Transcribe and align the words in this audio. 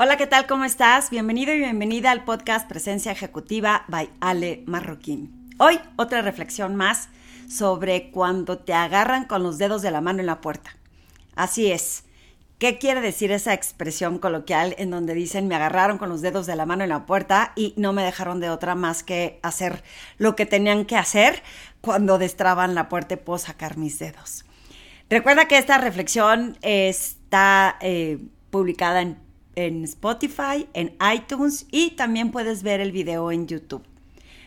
Hola, 0.00 0.16
¿qué 0.16 0.28
tal? 0.28 0.46
¿Cómo 0.46 0.64
estás? 0.64 1.10
Bienvenido 1.10 1.52
y 1.52 1.58
bienvenida 1.58 2.12
al 2.12 2.22
podcast 2.22 2.68
Presencia 2.68 3.10
Ejecutiva 3.10 3.84
by 3.88 4.08
Ale 4.20 4.62
Marroquín. 4.64 5.50
Hoy 5.58 5.80
otra 5.96 6.22
reflexión 6.22 6.76
más 6.76 7.08
sobre 7.48 8.12
cuando 8.12 8.58
te 8.58 8.74
agarran 8.74 9.24
con 9.24 9.42
los 9.42 9.58
dedos 9.58 9.82
de 9.82 9.90
la 9.90 10.00
mano 10.00 10.20
en 10.20 10.26
la 10.26 10.40
puerta. 10.40 10.76
Así 11.34 11.72
es. 11.72 12.04
¿Qué 12.60 12.78
quiere 12.78 13.00
decir 13.00 13.32
esa 13.32 13.54
expresión 13.54 14.20
coloquial 14.20 14.76
en 14.78 14.90
donde 14.90 15.14
dicen 15.14 15.48
me 15.48 15.56
agarraron 15.56 15.98
con 15.98 16.10
los 16.10 16.22
dedos 16.22 16.46
de 16.46 16.54
la 16.54 16.64
mano 16.64 16.84
en 16.84 16.90
la 16.90 17.04
puerta 17.04 17.52
y 17.56 17.74
no 17.76 17.92
me 17.92 18.04
dejaron 18.04 18.38
de 18.38 18.50
otra 18.50 18.76
más 18.76 19.02
que 19.02 19.40
hacer 19.42 19.82
lo 20.16 20.36
que 20.36 20.46
tenían 20.46 20.84
que 20.84 20.94
hacer 20.94 21.42
cuando 21.80 22.18
destraban 22.18 22.76
la 22.76 22.88
puerta 22.88 23.14
y 23.14 23.16
puedo 23.16 23.40
sacar 23.40 23.76
mis 23.76 23.98
dedos? 23.98 24.44
Recuerda 25.10 25.48
que 25.48 25.58
esta 25.58 25.76
reflexión 25.78 26.56
está 26.62 27.78
eh, 27.80 28.18
publicada 28.50 29.02
en 29.02 29.27
en 29.58 29.84
Spotify, 29.84 30.68
en 30.72 30.96
iTunes 31.14 31.66
y 31.70 31.90
también 31.90 32.30
puedes 32.30 32.62
ver 32.62 32.80
el 32.80 32.92
video 32.92 33.32
en 33.32 33.48
YouTube. 33.48 33.82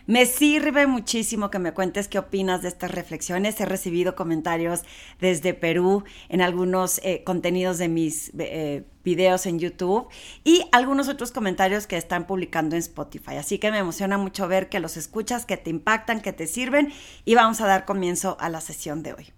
Me 0.08 0.26
sirve 0.26 0.88
muchísimo 0.88 1.52
que 1.52 1.60
me 1.60 1.74
cuentes 1.74 2.08
qué 2.08 2.18
opinas 2.18 2.62
de 2.62 2.70
estas 2.70 2.92
reflexiones. 2.92 3.60
He 3.60 3.66
recibido 3.66 4.16
comentarios 4.16 4.82
desde 5.20 5.54
Perú 5.54 6.04
en 6.30 6.42
algunos 6.42 7.00
eh, 7.04 7.24
contenidos 7.24 7.78
de 7.78 7.88
mis 7.88 8.32
eh, 8.40 8.84
videos 9.04 9.46
en 9.46 9.60
YouTube 9.60 10.08
y 10.44 10.64
algunos 10.72 11.08
otros 11.08 11.32
comentarios 11.32 11.88
que 11.88 11.98
están 11.98 12.26
publicando 12.26 12.76
en 12.76 12.80
Spotify. 12.80 13.36
Así 13.36 13.60
que 13.60 13.70
me 13.70 13.78
emociona 13.78 14.18
mucho 14.18 14.48
ver 14.48 14.70
que 14.70 14.80
los 14.80 14.98
escuchas, 14.98 15.46
que 15.46 15.58
te 15.58 15.70
impactan, 15.70 16.22
que 16.22 16.34
te 16.34 16.48
sirven 16.48 16.92
y 17.24 17.36
vamos 17.36 17.62
a 17.62 17.68
dar 17.68 17.86
comienzo 17.86 18.38
a 18.40 18.50
la 18.50 18.60
sesión 18.60 19.04
de 19.04 19.14
hoy. 19.14 19.34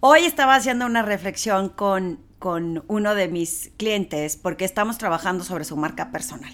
Hoy 0.00 0.24
estaba 0.24 0.54
haciendo 0.54 0.86
una 0.86 1.02
reflexión 1.02 1.68
con 1.68 2.20
con 2.44 2.84
uno 2.88 3.14
de 3.14 3.28
mis 3.28 3.70
clientes 3.78 4.36
porque 4.36 4.66
estamos 4.66 4.98
trabajando 4.98 5.44
sobre 5.44 5.64
su 5.64 5.78
marca 5.78 6.10
personal. 6.10 6.52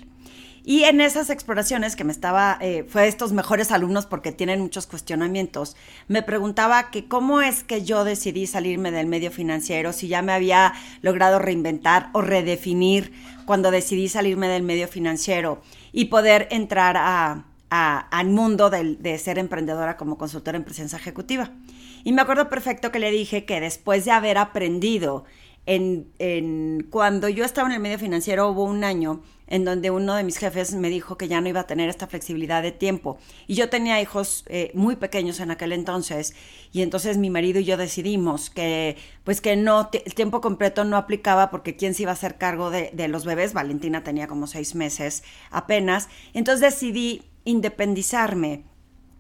Y 0.62 0.84
en 0.84 1.00
esas 1.00 1.30
exploraciones 1.30 1.96
que 1.96 2.05
me 2.05 2.12
estaba, 2.12 2.58
eh, 2.60 2.86
fue 2.88 3.08
estos 3.08 3.33
mejores 3.33 3.72
alumnos 3.72 4.06
porque 4.06 4.30
tienen 4.30 4.61
muchos 4.61 4.86
cuestionamientos, 4.86 5.77
me 6.06 6.22
preguntaba 6.22 6.92
que 6.92 7.08
cómo 7.08 7.41
es 7.41 7.64
que 7.64 7.83
yo 7.83 8.05
decidí 8.05 8.46
salirme 8.46 8.92
del 8.92 9.08
medio 9.08 9.33
financiero, 9.33 9.92
si 9.92 10.06
ya 10.06 10.22
me 10.22 10.33
había 10.33 10.74
logrado 11.02 11.41
reinventar 11.41 12.11
o 12.12 12.20
redefinir 12.20 13.12
cuando 13.44 13.72
decidí 13.72 14.08
salirme 14.08 14.46
del 14.46 14.62
medio 14.62 14.86
financiero 14.86 15.61
y 15.91 16.05
poder 16.05 16.46
entrar 16.52 16.96
a, 16.96 17.46
al 17.68 18.28
mundo 18.28 18.70
de 18.70 19.18
ser 19.18 19.41
emprendedora 19.41 19.96
como 19.96 20.18
consultora 20.18 20.56
en 20.56 20.62
presencia 20.62 20.98
ejecutiva. 20.98 21.50
Y 22.05 22.12
me 22.12 22.22
acuerdo 22.22 22.48
perfecto 22.48 22.92
que 22.92 23.00
le 23.00 23.11
dije 23.11 23.44
que 23.44 23.61
después 23.61 24.05
de 24.05 24.12
haber 24.12 24.38
aprendido 24.38 25.24
en, 25.70 26.86
cuando 26.90 27.28
yo 27.28 27.44
estaba 27.44 27.68
en 27.68 27.74
el 27.74 27.80
medio 27.80 27.98
financiero 27.98 28.48
hubo 28.50 28.64
un 28.64 28.82
año 28.82 29.22
en 29.46 29.64
donde 29.64 29.90
uno 29.90 30.14
de 30.14 30.24
mis 30.24 30.36
jefes 30.36 30.74
me 30.74 30.88
dijo 30.88 31.16
que 31.16 31.28
ya 31.28 31.40
no 31.40 31.48
iba 31.48 31.60
a 31.60 31.66
tener 31.66 31.88
esta 31.88 32.06
flexibilidad 32.06 32.62
de 32.62 32.72
tiempo. 32.72 33.18
Y 33.46 33.54
yo 33.54 33.68
tenía 33.68 34.00
hijos 34.00 34.44
eh, 34.48 34.70
muy 34.74 34.96
pequeños 34.96 35.40
en 35.40 35.50
aquel 35.50 35.72
entonces, 35.72 36.34
y 36.72 36.82
entonces 36.82 37.18
mi 37.18 37.30
marido 37.30 37.58
y 37.58 37.64
yo 37.64 37.77
decidimos 37.77 38.48
que, 38.50 38.96
pues 39.24 39.40
que 39.40 39.56
no, 39.56 39.90
el 39.92 40.14
tiempo 40.14 40.40
completo 40.40 40.84
no 40.84 40.96
aplicaba 40.96 41.50
porque 41.50 41.77
quién 41.77 41.94
se 41.94 42.02
iba 42.02 42.12
a 42.12 42.14
hacer 42.14 42.38
cargo 42.38 42.70
de, 42.70 42.90
de 42.92 43.08
los 43.08 43.24
bebés. 43.24 43.52
Valentina 43.52 44.05
tenía 44.05 44.28
como 44.28 44.46
seis 44.46 44.74
meses 44.74 45.24
apenas. 45.50 46.08
Entonces 46.32 46.60
decidí 46.60 47.22
independizarme 47.44 48.64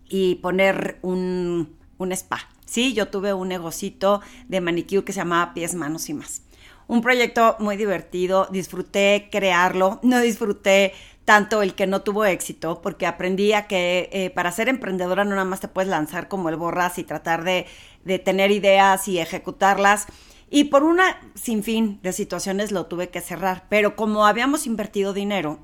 y 0.08 0.36
poner 0.36 0.98
un, 1.02 1.76
un 1.98 2.12
spa. 2.12 2.48
Sí, 2.70 2.94
yo 2.94 3.08
tuve 3.08 3.34
un 3.34 3.48
negocito 3.48 4.20
de 4.46 4.60
manicure 4.60 5.02
que 5.02 5.12
se 5.12 5.18
llamaba 5.18 5.54
Pies, 5.54 5.74
Manos 5.74 6.08
y 6.08 6.14
más. 6.14 6.42
Un 6.86 7.02
proyecto 7.02 7.56
muy 7.58 7.76
divertido, 7.76 8.46
disfruté 8.52 9.28
crearlo, 9.32 9.98
no 10.04 10.20
disfruté 10.20 10.92
tanto 11.24 11.62
el 11.62 11.74
que 11.74 11.88
no 11.88 12.02
tuvo 12.02 12.24
éxito, 12.24 12.80
porque 12.80 13.06
aprendí 13.08 13.54
a 13.54 13.66
que 13.66 14.08
eh, 14.12 14.30
para 14.30 14.52
ser 14.52 14.68
emprendedora 14.68 15.24
no 15.24 15.30
nada 15.30 15.44
más 15.44 15.58
te 15.58 15.66
puedes 15.66 15.90
lanzar 15.90 16.28
como 16.28 16.48
el 16.48 16.54
borras 16.54 16.96
y 16.98 17.02
tratar 17.02 17.42
de, 17.42 17.66
de 18.04 18.20
tener 18.20 18.52
ideas 18.52 19.08
y 19.08 19.18
ejecutarlas. 19.18 20.06
Y 20.48 20.64
por 20.64 20.84
una 20.84 21.20
sinfín 21.34 21.98
de 22.04 22.12
situaciones 22.12 22.70
lo 22.70 22.86
tuve 22.86 23.08
que 23.08 23.20
cerrar, 23.20 23.64
pero 23.68 23.96
como 23.96 24.26
habíamos 24.26 24.68
invertido 24.68 25.12
dinero, 25.12 25.58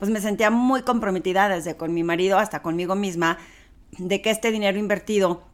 pues 0.00 0.10
me 0.10 0.20
sentía 0.20 0.50
muy 0.50 0.82
comprometida 0.82 1.48
desde 1.48 1.76
con 1.76 1.94
mi 1.94 2.02
marido 2.02 2.36
hasta 2.36 2.62
conmigo 2.62 2.96
misma 2.96 3.38
de 3.96 4.20
que 4.22 4.30
este 4.30 4.50
dinero 4.50 4.76
invertido 4.76 5.46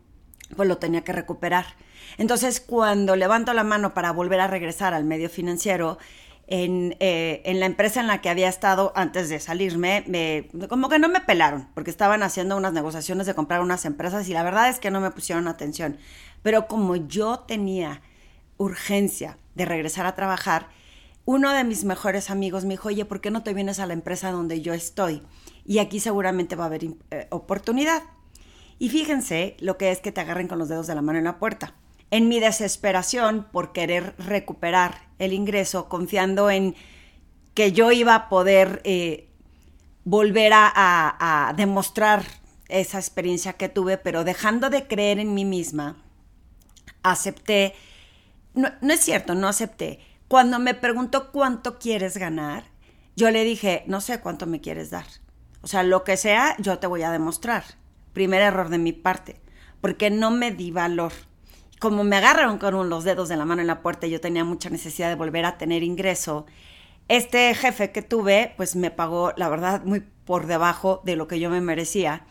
pues 0.56 0.68
lo 0.68 0.78
tenía 0.78 1.02
que 1.02 1.12
recuperar. 1.12 1.66
Entonces, 2.18 2.60
cuando 2.60 3.16
levanto 3.16 3.52
la 3.54 3.64
mano 3.64 3.94
para 3.94 4.12
volver 4.12 4.40
a 4.40 4.46
regresar 4.46 4.94
al 4.94 5.04
medio 5.04 5.28
financiero, 5.28 5.98
en, 6.46 6.96
eh, 7.00 7.42
en, 7.46 7.58
la 7.58 7.66
empresa 7.66 8.00
en 8.00 8.06
la 8.06 8.20
que 8.20 8.28
había 8.28 8.48
estado 8.48 8.92
antes 8.94 9.28
de 9.28 9.40
salirme, 9.40 10.04
me, 10.06 10.48
como 10.68 10.88
que 10.88 10.98
no 10.98 11.08
me 11.08 11.20
pelaron, 11.20 11.68
porque 11.74 11.90
estaban 11.90 12.22
haciendo 12.22 12.56
unas 12.56 12.72
negociaciones 12.72 13.26
de 13.26 13.34
comprar 13.34 13.60
unas 13.60 13.84
empresas 13.84 14.28
y 14.28 14.32
la 14.32 14.42
verdad 14.42 14.68
es 14.68 14.78
que 14.78 14.90
no 14.90 15.00
me 15.00 15.10
pusieron 15.10 15.48
atención. 15.48 15.96
Pero 16.42 16.66
como 16.66 16.96
yo 16.96 17.40
tenía 17.40 18.02
urgencia 18.58 19.38
de 19.54 19.64
regresar 19.64 20.06
a 20.06 20.14
trabajar, 20.14 20.68
uno 21.24 21.52
de 21.52 21.64
mis 21.64 21.84
mejores 21.84 22.28
amigos 22.30 22.64
me 22.64 22.74
dijo, 22.74 22.88
oye, 22.88 23.06
¿por 23.06 23.20
qué 23.20 23.30
no 23.30 23.42
te 23.42 23.54
vienes 23.54 23.78
a 23.78 23.86
la 23.86 23.94
empresa 23.94 24.30
donde 24.30 24.60
yo 24.60 24.74
estoy? 24.74 25.22
Y 25.64 25.78
aquí 25.78 25.98
seguramente 25.98 26.56
va 26.56 26.64
a 26.64 26.66
haber 26.66 26.84
eh, 27.10 27.26
oportunidad. 27.30 28.02
Y 28.78 28.88
fíjense 28.88 29.56
lo 29.60 29.78
que 29.78 29.90
es 29.90 30.00
que 30.00 30.12
te 30.12 30.20
agarren 30.20 30.48
con 30.48 30.58
los 30.58 30.68
dedos 30.68 30.86
de 30.86 30.94
la 30.94 31.02
mano 31.02 31.18
en 31.18 31.24
la 31.24 31.38
puerta. 31.38 31.74
En 32.10 32.28
mi 32.28 32.40
desesperación 32.40 33.46
por 33.50 33.72
querer 33.72 34.14
recuperar 34.18 35.08
el 35.18 35.32
ingreso, 35.32 35.88
confiando 35.88 36.50
en 36.50 36.74
que 37.54 37.72
yo 37.72 37.92
iba 37.92 38.14
a 38.14 38.28
poder 38.28 38.80
eh, 38.84 39.28
volver 40.04 40.52
a, 40.54 41.52
demostrar 41.56 42.24
esa 42.68 42.98
experiencia 42.98 43.54
que 43.54 43.68
tuve, 43.68 43.96
pero 43.98 44.24
dejando 44.24 44.70
de 44.70 44.86
creer 44.86 45.18
en 45.18 45.34
mí 45.34 45.44
misma, 45.44 45.96
acepté, 47.02 47.74
no, 48.54 48.70
no 48.80 48.92
es 48.92 49.00
cierto, 49.00 49.34
no 49.34 49.48
acepté. 49.48 50.00
Cuando 50.28 50.58
me 50.58 50.74
preguntó 50.74 51.30
cuánto 51.30 51.78
quieres 51.78 52.16
ganar, 52.16 52.64
yo 53.16 53.30
le 53.30 53.44
dije, 53.44 53.84
no 53.86 54.00
sé 54.00 54.20
cuánto 54.20 54.46
me 54.46 54.60
quieres 54.60 54.90
dar. 54.90 55.06
O 55.62 55.66
sea, 55.66 55.82
lo 55.82 56.04
que 56.04 56.16
sea, 56.16 56.56
yo 56.58 56.78
te 56.78 56.86
voy 56.86 57.02
a 57.02 57.10
demostrar. 57.10 57.64
Primer 58.14 58.40
error 58.40 58.70
de 58.70 58.78
mi 58.78 58.92
parte, 58.92 59.42
porque 59.82 60.08
no 60.08 60.30
me 60.30 60.50
di 60.50 60.70
valor. 60.70 61.12
Como 61.78 62.02
me 62.02 62.16
agarraron 62.16 62.56
con 62.56 62.88
los 62.88 63.04
dedos 63.04 63.28
de 63.28 63.36
la 63.36 63.44
mano 63.44 63.60
en 63.60 63.66
la 63.66 63.82
puerta 63.82 64.06
y 64.06 64.10
yo 64.10 64.22
tenía 64.22 64.44
mucha 64.44 64.70
necesidad 64.70 65.10
de 65.10 65.16
volver 65.16 65.44
a 65.44 65.58
tener 65.58 65.82
ingreso, 65.82 66.46
este 67.08 67.54
jefe 67.54 67.92
que 67.92 68.00
tuve, 68.00 68.54
pues 68.56 68.76
me 68.76 68.90
pagó, 68.90 69.34
la 69.36 69.50
verdad, 69.50 69.84
muy 69.84 70.00
por 70.24 70.46
debajo 70.46 71.02
de 71.04 71.16
lo 71.16 71.28
que 71.28 71.38
yo 71.38 71.50
me 71.50 71.60
merecía. 71.60 72.24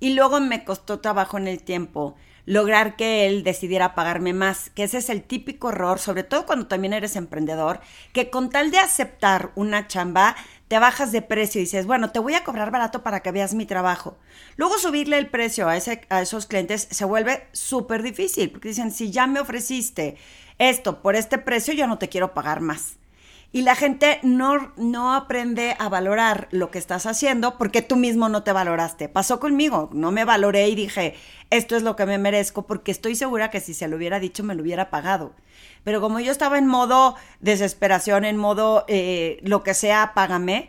Y 0.00 0.12
luego 0.12 0.38
me 0.40 0.64
costó 0.64 1.00
trabajo 1.00 1.38
en 1.38 1.48
el 1.48 1.62
tiempo 1.62 2.14
lograr 2.48 2.96
que 2.96 3.26
él 3.26 3.44
decidiera 3.44 3.94
pagarme 3.94 4.32
más, 4.32 4.70
que 4.70 4.84
ese 4.84 4.98
es 4.98 5.10
el 5.10 5.22
típico 5.22 5.68
error, 5.68 5.98
sobre 5.98 6.22
todo 6.22 6.46
cuando 6.46 6.66
también 6.66 6.94
eres 6.94 7.14
emprendedor, 7.14 7.80
que 8.14 8.30
con 8.30 8.48
tal 8.48 8.70
de 8.70 8.78
aceptar 8.78 9.52
una 9.54 9.86
chamba, 9.86 10.34
te 10.68 10.78
bajas 10.78 11.12
de 11.12 11.22
precio 11.22 11.60
y 11.60 11.64
dices, 11.64 11.86
bueno, 11.86 12.10
te 12.10 12.18
voy 12.18 12.34
a 12.34 12.44
cobrar 12.44 12.70
barato 12.70 13.02
para 13.02 13.20
que 13.20 13.32
veas 13.32 13.54
mi 13.54 13.66
trabajo. 13.66 14.18
Luego 14.56 14.78
subirle 14.78 15.18
el 15.18 15.28
precio 15.28 15.68
a, 15.68 15.76
ese, 15.76 16.02
a 16.10 16.20
esos 16.20 16.46
clientes 16.46 16.88
se 16.90 17.04
vuelve 17.04 17.48
súper 17.52 18.02
difícil, 18.02 18.50
porque 18.50 18.68
dicen, 18.68 18.92
si 18.92 19.10
ya 19.10 19.26
me 19.26 19.40
ofreciste 19.40 20.16
esto 20.58 21.00
por 21.02 21.16
este 21.16 21.38
precio, 21.38 21.72
yo 21.72 21.86
no 21.86 21.98
te 21.98 22.08
quiero 22.08 22.34
pagar 22.34 22.60
más. 22.60 22.96
Y 23.50 23.62
la 23.62 23.74
gente 23.74 24.20
no, 24.22 24.72
no 24.76 25.14
aprende 25.14 25.74
a 25.78 25.88
valorar 25.88 26.48
lo 26.50 26.70
que 26.70 26.78
estás 26.78 27.06
haciendo 27.06 27.56
porque 27.56 27.80
tú 27.80 27.96
mismo 27.96 28.28
no 28.28 28.42
te 28.42 28.52
valoraste. 28.52 29.08
Pasó 29.08 29.40
conmigo, 29.40 29.88
no 29.94 30.12
me 30.12 30.26
valoré 30.26 30.68
y 30.68 30.74
dije, 30.74 31.14
esto 31.48 31.74
es 31.74 31.82
lo 31.82 31.96
que 31.96 32.04
me 32.04 32.18
merezco 32.18 32.66
porque 32.66 32.90
estoy 32.90 33.14
segura 33.14 33.50
que 33.50 33.60
si 33.60 33.72
se 33.72 33.88
lo 33.88 33.96
hubiera 33.96 34.20
dicho 34.20 34.44
me 34.44 34.54
lo 34.54 34.62
hubiera 34.62 34.90
pagado. 34.90 35.32
Pero 35.82 36.02
como 36.02 36.20
yo 36.20 36.30
estaba 36.30 36.58
en 36.58 36.66
modo 36.66 37.16
desesperación, 37.40 38.26
en 38.26 38.36
modo 38.36 38.84
eh, 38.86 39.38
lo 39.42 39.62
que 39.62 39.72
sea, 39.72 40.12
págame, 40.14 40.68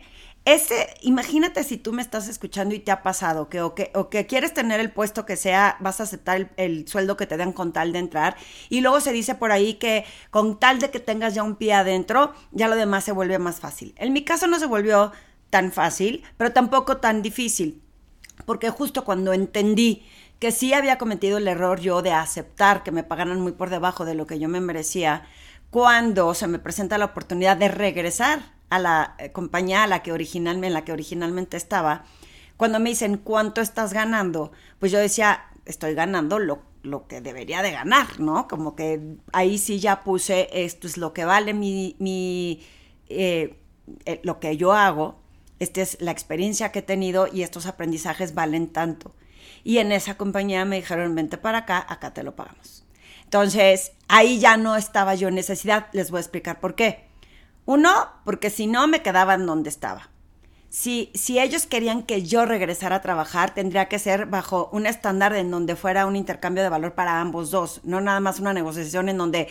ese, 0.52 0.94
imagínate 1.02 1.64
si 1.64 1.76
tú 1.76 1.92
me 1.92 2.02
estás 2.02 2.28
escuchando 2.28 2.74
y 2.74 2.78
te 2.78 2.90
ha 2.90 3.02
pasado 3.02 3.48
que 3.48 3.60
o, 3.60 3.74
que 3.74 3.90
o 3.94 4.08
que 4.08 4.26
quieres 4.26 4.54
tener 4.54 4.80
el 4.80 4.90
puesto 4.90 5.26
que 5.26 5.36
sea, 5.36 5.76
vas 5.80 6.00
a 6.00 6.04
aceptar 6.04 6.50
el, 6.56 6.88
sueldo 6.88 7.16
que 7.16 7.26
te 7.26 7.36
dan 7.36 7.52
con 7.52 7.72
tal 7.72 7.92
de 7.92 7.98
entrar. 7.98 8.36
Y 8.68 8.80
luego 8.80 9.00
se 9.00 9.12
dice 9.12 9.34
por 9.34 9.52
ahí 9.52 9.74
que 9.74 10.04
con 10.30 10.58
tal 10.58 10.78
de 10.78 10.90
que 10.90 11.00
tengas 11.00 11.34
ya 11.34 11.42
un 11.42 11.56
pie 11.56 11.74
adentro, 11.74 12.32
ya 12.52 12.68
lo 12.68 12.76
demás 12.76 13.04
se 13.04 13.12
vuelve 13.12 13.38
más 13.38 13.60
fácil. 13.60 13.94
En 13.96 14.12
mi 14.12 14.24
caso 14.24 14.46
no 14.46 14.58
se 14.58 14.66
volvió 14.66 15.12
tan 15.50 15.72
fácil, 15.72 16.22
pero 16.36 16.52
tampoco 16.52 16.98
tan 16.98 17.22
difícil. 17.22 17.82
Porque 18.46 18.70
justo 18.70 19.04
cuando 19.04 19.32
entendí 19.32 20.06
que 20.38 20.52
sí 20.52 20.72
había 20.72 20.96
cometido 20.98 21.38
el 21.38 21.48
error 21.48 21.80
yo 21.80 22.02
de 22.02 22.12
aceptar 22.12 22.82
que 22.82 22.92
me 22.92 23.04
pagaran 23.04 23.40
muy 23.40 23.52
por 23.52 23.68
debajo 23.68 24.04
de 24.04 24.14
lo 24.14 24.26
que 24.26 24.38
yo 24.38 24.48
me 24.48 24.60
merecía, 24.60 25.26
cuando 25.70 26.34
se 26.34 26.46
me 26.46 26.58
presenta 26.58 26.98
la 26.98 27.06
oportunidad 27.06 27.56
de 27.56 27.68
regresar 27.68 28.59
a 28.70 28.78
la 28.78 29.14
eh, 29.18 29.32
compañía 29.32 29.82
a 29.82 29.86
la 29.86 30.02
que 30.02 30.12
originalmente, 30.12 30.68
en 30.68 30.72
la 30.72 30.84
que 30.84 30.92
originalmente 30.92 31.56
estaba, 31.56 32.04
cuando 32.56 32.80
me 32.80 32.90
dicen 32.90 33.18
cuánto 33.18 33.60
estás 33.60 33.92
ganando, 33.92 34.52
pues 34.78 34.92
yo 34.92 34.98
decía, 34.98 35.44
estoy 35.66 35.94
ganando 35.94 36.38
lo, 36.38 36.62
lo 36.82 37.06
que 37.06 37.20
debería 37.20 37.62
de 37.62 37.72
ganar, 37.72 38.20
¿no? 38.20 38.48
Como 38.48 38.76
que 38.76 39.00
ahí 39.32 39.58
sí 39.58 39.80
ya 39.80 40.02
puse, 40.02 40.48
esto 40.52 40.86
es 40.86 40.96
lo 40.96 41.12
que 41.12 41.24
vale 41.24 41.54
mi, 41.54 41.96
mi, 41.98 42.62
eh, 43.08 43.56
eh, 44.06 44.20
lo 44.22 44.40
que 44.40 44.56
yo 44.56 44.72
hago, 44.72 45.20
esta 45.58 45.82
es 45.82 46.00
la 46.00 46.10
experiencia 46.10 46.72
que 46.72 46.78
he 46.78 46.82
tenido 46.82 47.26
y 47.32 47.42
estos 47.42 47.66
aprendizajes 47.66 48.34
valen 48.34 48.68
tanto. 48.68 49.14
Y 49.64 49.78
en 49.78 49.92
esa 49.92 50.16
compañía 50.16 50.64
me 50.64 50.76
dijeron, 50.76 51.14
vente 51.14 51.36
para 51.36 51.58
acá, 51.58 51.84
acá 51.88 52.14
te 52.14 52.22
lo 52.22 52.34
pagamos. 52.34 52.84
Entonces, 53.24 53.92
ahí 54.08 54.38
ya 54.38 54.56
no 54.56 54.76
estaba 54.76 55.14
yo 55.14 55.28
en 55.28 55.34
necesidad, 55.34 55.88
les 55.92 56.10
voy 56.10 56.18
a 56.18 56.22
explicar 56.22 56.60
por 56.60 56.74
qué. 56.74 57.09
Uno, 57.70 58.08
porque 58.24 58.50
si 58.50 58.66
no 58.66 58.88
me 58.88 59.00
quedaba 59.00 59.34
en 59.34 59.46
donde 59.46 59.68
estaba. 59.68 60.10
Si, 60.70 61.12
si 61.14 61.38
ellos 61.38 61.66
querían 61.66 62.02
que 62.02 62.24
yo 62.24 62.44
regresara 62.44 62.96
a 62.96 63.00
trabajar, 63.00 63.54
tendría 63.54 63.86
que 63.86 64.00
ser 64.00 64.26
bajo 64.26 64.68
un 64.72 64.86
estándar 64.86 65.36
en 65.36 65.52
donde 65.52 65.76
fuera 65.76 66.06
un 66.06 66.16
intercambio 66.16 66.64
de 66.64 66.68
valor 66.68 66.94
para 66.96 67.20
ambos 67.20 67.52
dos, 67.52 67.80
no 67.84 68.00
nada 68.00 68.18
más 68.18 68.40
una 68.40 68.52
negociación 68.52 69.08
en 69.08 69.18
donde 69.18 69.42
eh, 69.42 69.48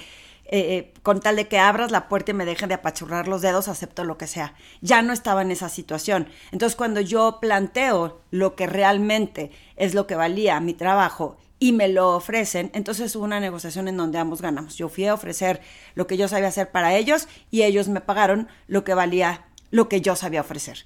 eh, 0.51 0.93
con 1.01 1.21
tal 1.21 1.37
de 1.37 1.47
que 1.47 1.59
abras 1.59 1.91
la 1.91 2.09
puerta 2.09 2.31
y 2.31 2.33
me 2.33 2.43
dejen 2.43 2.67
de 2.67 2.75
apachurrar 2.75 3.29
los 3.29 3.41
dedos, 3.41 3.69
acepto 3.69 4.03
lo 4.03 4.17
que 4.17 4.27
sea. 4.27 4.53
Ya 4.81 5.01
no 5.01 5.13
estaba 5.13 5.41
en 5.41 5.51
esa 5.51 5.69
situación. 5.69 6.27
Entonces, 6.51 6.75
cuando 6.75 6.99
yo 6.99 7.37
planteo 7.39 8.19
lo 8.31 8.57
que 8.57 8.67
realmente 8.67 9.49
es 9.77 9.93
lo 9.93 10.07
que 10.07 10.15
valía 10.15 10.59
mi 10.59 10.73
trabajo 10.73 11.37
y 11.59 11.73
me 11.73 11.89
lo 11.89 12.15
ofrecen, 12.15 12.71
entonces 12.73 13.15
hubo 13.15 13.25
una 13.25 13.41
negociación 13.41 13.87
en 13.87 13.97
donde 13.97 14.17
ambos 14.17 14.41
ganamos. 14.41 14.77
Yo 14.77 14.87
fui 14.87 15.05
a 15.05 15.13
ofrecer 15.13 15.61
lo 15.93 16.07
que 16.07 16.15
yo 16.15 16.27
sabía 16.27 16.47
hacer 16.47 16.71
para 16.71 16.95
ellos 16.95 17.27
y 17.51 17.63
ellos 17.63 17.89
me 17.89 18.01
pagaron 18.01 18.47
lo 18.67 18.83
que 18.83 18.93
valía 18.93 19.45
lo 19.71 19.89
que 19.89 20.01
yo 20.01 20.15
sabía 20.15 20.41
ofrecer. 20.41 20.85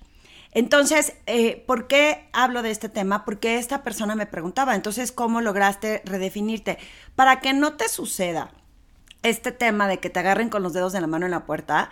Entonces, 0.52 1.14
eh, 1.26 1.64
¿por 1.66 1.88
qué 1.88 2.28
hablo 2.32 2.62
de 2.62 2.72
este 2.72 2.90
tema? 2.90 3.26
Porque 3.26 3.58
esta 3.58 3.82
persona 3.84 4.16
me 4.16 4.28
preguntaba, 4.28 4.76
entonces, 4.76 5.12
¿cómo 5.12 5.42
lograste 5.42 6.02
redefinirte? 6.06 6.78
Para 7.16 7.40
que 7.40 7.54
no 7.54 7.74
te 7.74 7.90
suceda 7.90 8.52
este 9.24 9.52
tema 9.52 9.88
de 9.88 10.00
que 10.00 10.10
te 10.10 10.20
agarren 10.20 10.50
con 10.50 10.62
los 10.62 10.74
dedos 10.74 10.94
de 10.94 11.02
la 11.02 11.08
mano 11.08 11.26
en 11.26 11.32
la 11.32 11.46
puerta, 11.46 11.90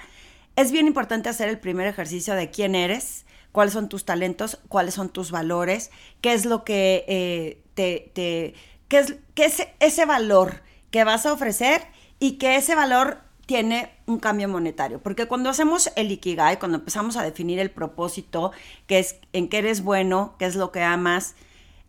es 0.56 0.72
bien 0.72 0.86
importante 0.86 1.30
hacer 1.30 1.50
el 1.50 1.60
primer 1.60 1.88
ejercicio 1.88 2.36
de 2.36 2.52
quién 2.52 2.76
eres, 2.76 3.26
cuáles 3.52 3.74
son 3.74 3.90
tus 3.90 4.06
talentos, 4.06 4.60
cuáles 4.68 4.94
son 4.94 5.10
tus 5.10 5.32
valores, 5.32 5.90
qué 6.22 6.34
es 6.34 6.46
lo 6.46 6.64
que 6.64 7.06
eh, 7.08 7.64
te, 7.74 8.12
te 8.14 8.54
qué 8.88 9.06
es, 9.36 9.68
ese 9.80 10.06
valor 10.06 10.62
que 10.92 11.04
vas 11.04 11.26
a 11.26 11.34
ofrecer 11.34 11.82
y 12.20 12.34
que 12.34 12.56
ese 12.56 12.76
valor 12.76 13.20
tiene 13.46 13.92
un 14.06 14.20
cambio 14.20 14.48
monetario. 14.48 15.00
Porque 15.00 15.28
cuando 15.28 15.50
hacemos 15.50 15.92
el 15.96 16.12
Ikigai, 16.12 16.60
cuando 16.60 16.78
empezamos 16.78 17.18
a 17.18 17.24
definir 17.24 17.60
el 17.60 17.72
propósito, 17.72 18.52
que 18.88 19.00
es 19.00 19.16
en 19.34 19.50
qué 19.50 19.60
eres 19.60 19.84
bueno, 19.84 20.36
qué 20.38 20.46
es 20.46 20.56
lo 20.56 20.72
que 20.72 20.82
amas, 20.82 21.36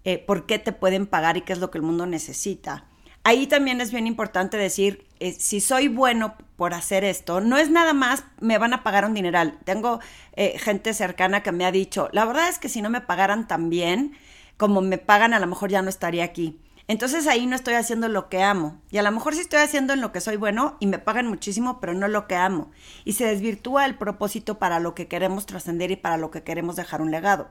eh, 0.04 0.18
por 0.18 0.46
qué 0.46 0.58
te 0.58 0.72
pueden 0.72 1.06
pagar 1.06 1.36
y 1.36 1.42
qué 1.42 1.52
es 1.52 1.58
lo 1.58 1.70
que 1.70 1.78
el 1.78 1.82
mundo 1.82 2.06
necesita, 2.06 2.86
Ahí 3.24 3.46
también 3.46 3.80
es 3.80 3.92
bien 3.92 4.08
importante 4.08 4.56
decir, 4.56 5.06
eh, 5.20 5.32
si 5.32 5.60
soy 5.60 5.86
bueno 5.86 6.34
por 6.56 6.74
hacer 6.74 7.04
esto, 7.04 7.40
no 7.40 7.56
es 7.56 7.70
nada 7.70 7.92
más 7.92 8.24
me 8.40 8.58
van 8.58 8.74
a 8.74 8.82
pagar 8.82 9.04
un 9.04 9.14
dineral. 9.14 9.58
Tengo 9.64 10.00
eh, 10.34 10.58
gente 10.58 10.92
cercana 10.92 11.42
que 11.44 11.52
me 11.52 11.64
ha 11.64 11.70
dicho, 11.70 12.08
la 12.12 12.24
verdad 12.24 12.48
es 12.48 12.58
que 12.58 12.68
si 12.68 12.82
no 12.82 12.90
me 12.90 13.00
pagaran 13.00 13.46
tan 13.46 13.70
bien 13.70 14.16
como 14.62 14.80
me 14.80 14.96
pagan, 14.96 15.34
a 15.34 15.40
lo 15.40 15.48
mejor 15.48 15.70
ya 15.70 15.82
no 15.82 15.88
estaría 15.88 16.22
aquí. 16.22 16.56
Entonces 16.86 17.26
ahí 17.26 17.46
no 17.48 17.56
estoy 17.56 17.74
haciendo 17.74 18.06
lo 18.06 18.28
que 18.28 18.44
amo. 18.44 18.80
Y 18.92 18.98
a 18.98 19.02
lo 19.02 19.10
mejor 19.10 19.34
sí 19.34 19.40
estoy 19.40 19.58
haciendo 19.58 19.92
en 19.92 20.00
lo 20.00 20.12
que 20.12 20.20
soy 20.20 20.36
bueno 20.36 20.76
y 20.78 20.86
me 20.86 21.00
pagan 21.00 21.26
muchísimo, 21.26 21.80
pero 21.80 21.94
no 21.94 22.06
lo 22.06 22.28
que 22.28 22.36
amo. 22.36 22.70
Y 23.04 23.14
se 23.14 23.26
desvirtúa 23.26 23.86
el 23.86 23.96
propósito 23.96 24.60
para 24.60 24.78
lo 24.78 24.94
que 24.94 25.08
queremos 25.08 25.46
trascender 25.46 25.90
y 25.90 25.96
para 25.96 26.16
lo 26.16 26.30
que 26.30 26.44
queremos 26.44 26.76
dejar 26.76 27.02
un 27.02 27.10
legado. 27.10 27.48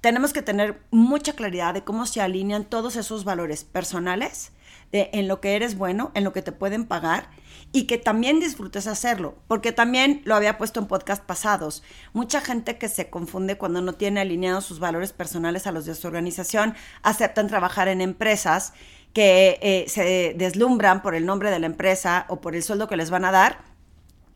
Tenemos 0.00 0.32
que 0.32 0.42
tener 0.42 0.82
mucha 0.90 1.34
claridad 1.34 1.74
de 1.74 1.84
cómo 1.84 2.06
se 2.06 2.20
alinean 2.20 2.64
todos 2.64 2.96
esos 2.96 3.22
valores 3.22 3.62
personales 3.62 4.50
de 4.92 5.10
en 5.12 5.28
lo 5.28 5.40
que 5.40 5.56
eres 5.56 5.76
bueno, 5.76 6.10
en 6.14 6.24
lo 6.24 6.32
que 6.32 6.42
te 6.42 6.52
pueden 6.52 6.86
pagar 6.86 7.28
y 7.72 7.84
que 7.84 7.98
también 7.98 8.40
disfrutes 8.40 8.86
hacerlo, 8.86 9.36
porque 9.46 9.72
también 9.72 10.22
lo 10.24 10.34
había 10.34 10.56
puesto 10.58 10.80
en 10.80 10.86
podcast 10.86 11.22
pasados. 11.22 11.82
Mucha 12.12 12.40
gente 12.40 12.78
que 12.78 12.88
se 12.88 13.10
confunde 13.10 13.58
cuando 13.58 13.82
no 13.82 13.92
tiene 13.92 14.20
alineados 14.20 14.64
sus 14.64 14.80
valores 14.80 15.12
personales 15.12 15.66
a 15.66 15.72
los 15.72 15.84
de 15.84 15.94
su 15.94 16.06
organización, 16.06 16.74
aceptan 17.02 17.48
trabajar 17.48 17.88
en 17.88 18.00
empresas 18.00 18.72
que 19.12 19.58
eh, 19.62 19.84
se 19.88 20.34
deslumbran 20.36 21.02
por 21.02 21.14
el 21.14 21.26
nombre 21.26 21.50
de 21.50 21.58
la 21.58 21.66
empresa 21.66 22.26
o 22.28 22.40
por 22.40 22.54
el 22.54 22.62
sueldo 22.62 22.88
que 22.88 22.96
les 22.96 23.10
van 23.10 23.24
a 23.24 23.32
dar 23.32 23.67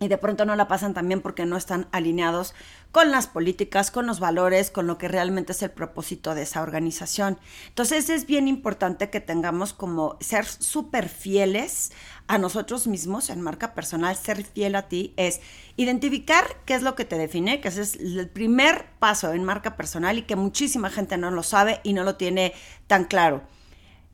y 0.02 0.08
de 0.08 0.19
pronto 0.19 0.44
no 0.44 0.56
la 0.56 0.66
pasan 0.66 0.94
también 0.94 1.20
porque 1.20 1.46
no 1.46 1.56
están 1.56 1.87
alineados 1.93 2.54
con 2.90 3.12
las 3.12 3.28
políticas, 3.28 3.93
con 3.93 4.06
los 4.06 4.19
valores, 4.19 4.70
con 4.70 4.88
lo 4.88 4.99
que 4.99 5.06
realmente 5.06 5.52
es 5.52 5.62
el 5.62 5.70
propósito 5.70 6.34
de 6.34 6.43
esa 6.43 6.62
organización. 6.62 7.38
Entonces 7.69 8.10
es 8.10 8.26
bien 8.26 8.49
importante 8.49 9.10
que 9.10 9.20
tengamos 9.20 9.72
como 9.72 10.16
ser 10.20 10.44
súper 10.44 11.08
fieles 11.08 11.93
a 12.26 12.38
nosotros 12.38 12.88
mismos 12.88 13.31
en 13.31 13.40
marca 13.40 13.75
personal, 13.75 14.16
ser 14.16 14.44
fiel 14.44 14.75
a 14.75 14.88
ti 14.88 15.14
es 15.16 15.40
identificar 15.76 16.44
qué 16.66 16.75
es 16.75 16.82
lo 16.82 16.96
que 16.96 17.04
te 17.04 17.16
define, 17.16 17.60
que 17.60 17.69
ese 17.69 17.82
es 17.82 17.94
el 17.94 18.28
primer 18.28 18.87
paso 18.99 19.32
en 19.32 19.44
marca 19.44 19.76
personal 19.76 20.19
y 20.19 20.22
que 20.22 20.34
muchísima 20.34 20.90
gente 20.90 21.16
no 21.16 21.31
lo 21.31 21.44
sabe 21.44 21.81
y 21.84 21.93
no 21.93 22.02
lo 22.02 22.16
tiene 22.16 22.54
tan 22.88 23.04
claro. 23.04 23.43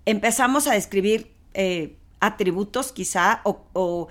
Empezamos 0.05 0.67
a 0.67 0.75
describir 0.75 1.32
eh, 1.55 1.96
atributos 2.20 2.93
quizá 2.93 3.40
o 3.44 4.08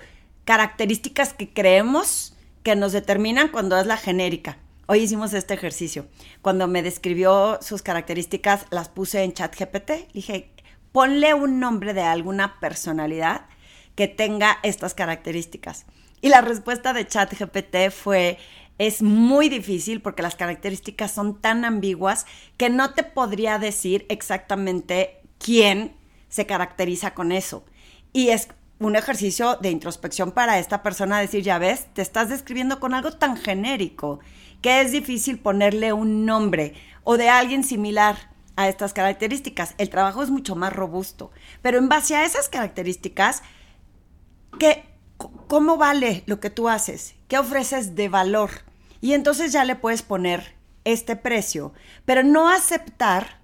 características 0.48 1.34
que 1.34 1.52
creemos 1.52 2.34
que 2.62 2.74
nos 2.74 2.92
determinan 2.92 3.48
cuando 3.48 3.78
es 3.78 3.84
la 3.84 3.98
genérica. 3.98 4.56
Hoy 4.86 5.00
hicimos 5.00 5.34
este 5.34 5.52
ejercicio. 5.52 6.06
Cuando 6.40 6.66
me 6.66 6.82
describió 6.82 7.58
sus 7.60 7.82
características, 7.82 8.64
las 8.70 8.88
puse 8.88 9.24
en 9.24 9.34
chat 9.34 9.54
GPT. 9.54 10.10
Dije, 10.14 10.50
ponle 10.90 11.34
un 11.34 11.60
nombre 11.60 11.92
de 11.92 12.00
alguna 12.00 12.60
personalidad 12.60 13.44
que 13.94 14.08
tenga 14.08 14.56
estas 14.62 14.94
características. 14.94 15.84
Y 16.22 16.30
la 16.30 16.40
respuesta 16.40 16.94
de 16.94 17.06
chat 17.06 17.30
GPT 17.38 17.90
fue, 17.90 18.38
es 18.78 19.02
muy 19.02 19.50
difícil 19.50 20.00
porque 20.00 20.22
las 20.22 20.34
características 20.34 21.12
son 21.12 21.42
tan 21.42 21.66
ambiguas 21.66 22.24
que 22.56 22.70
no 22.70 22.94
te 22.94 23.02
podría 23.02 23.58
decir 23.58 24.06
exactamente 24.08 25.20
quién 25.36 25.94
se 26.30 26.46
caracteriza 26.46 27.12
con 27.12 27.32
eso. 27.32 27.66
Y 28.14 28.30
es 28.30 28.48
un 28.80 28.96
ejercicio 28.96 29.56
de 29.56 29.70
introspección 29.70 30.30
para 30.30 30.58
esta 30.58 30.82
persona 30.82 31.18
decir, 31.18 31.42
ya 31.42 31.58
ves, 31.58 31.86
te 31.94 32.02
estás 32.02 32.28
describiendo 32.28 32.78
con 32.78 32.94
algo 32.94 33.12
tan 33.12 33.36
genérico 33.36 34.20
que 34.62 34.80
es 34.80 34.92
difícil 34.92 35.38
ponerle 35.38 35.92
un 35.92 36.26
nombre 36.26 36.74
o 37.04 37.16
de 37.16 37.28
alguien 37.28 37.64
similar 37.64 38.30
a 38.56 38.68
estas 38.68 38.92
características. 38.92 39.74
El 39.78 39.90
trabajo 39.90 40.22
es 40.22 40.30
mucho 40.30 40.56
más 40.56 40.72
robusto, 40.72 41.30
pero 41.62 41.78
en 41.78 41.88
base 41.88 42.16
a 42.16 42.24
esas 42.24 42.48
características, 42.48 43.42
¿qué, 44.58 44.84
¿cómo 45.16 45.76
vale 45.76 46.22
lo 46.26 46.40
que 46.40 46.50
tú 46.50 46.68
haces? 46.68 47.14
¿Qué 47.28 47.38
ofreces 47.38 47.94
de 47.94 48.08
valor? 48.08 48.50
Y 49.00 49.12
entonces 49.12 49.52
ya 49.52 49.64
le 49.64 49.76
puedes 49.76 50.02
poner 50.02 50.56
este 50.84 51.16
precio, 51.16 51.72
pero 52.04 52.22
no 52.22 52.48
aceptar 52.48 53.37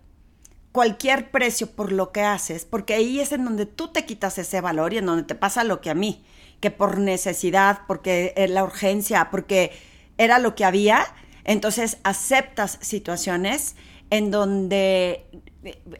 cualquier 0.75 1.31
precio 1.31 1.71
por 1.71 1.93
lo 1.93 2.11
que 2.11 2.23
haces, 2.23 2.65
porque 2.65 2.95
ahí 2.95 3.21
es 3.21 3.31
en 3.31 3.45
donde 3.45 3.65
tú 3.65 3.93
te 3.93 4.07
quitas 4.07 4.39
ese 4.39 4.61
valor 4.61 4.93
y 4.93 4.99
en 4.99 5.07
donde 5.07 5.23
te 5.23 5.37
pasa 5.37 5.63
lo 5.63 5.81
que 5.81 5.89
a 5.89 5.95
mí, 5.95 6.25
que 6.59 6.73
por 6.73 6.99
necesidad, 6.99 7.83
porque 7.87 8.35
la 8.49 8.65
urgencia, 8.65 9.31
porque 9.31 9.71
era 10.19 10.41
lo 10.41 10.57
que 10.57 10.65
había, 10.65 11.07
entonces 11.45 11.99
aceptas 12.03 12.79
situaciones 12.81 13.77
en 14.11 14.33
donde 14.33 15.25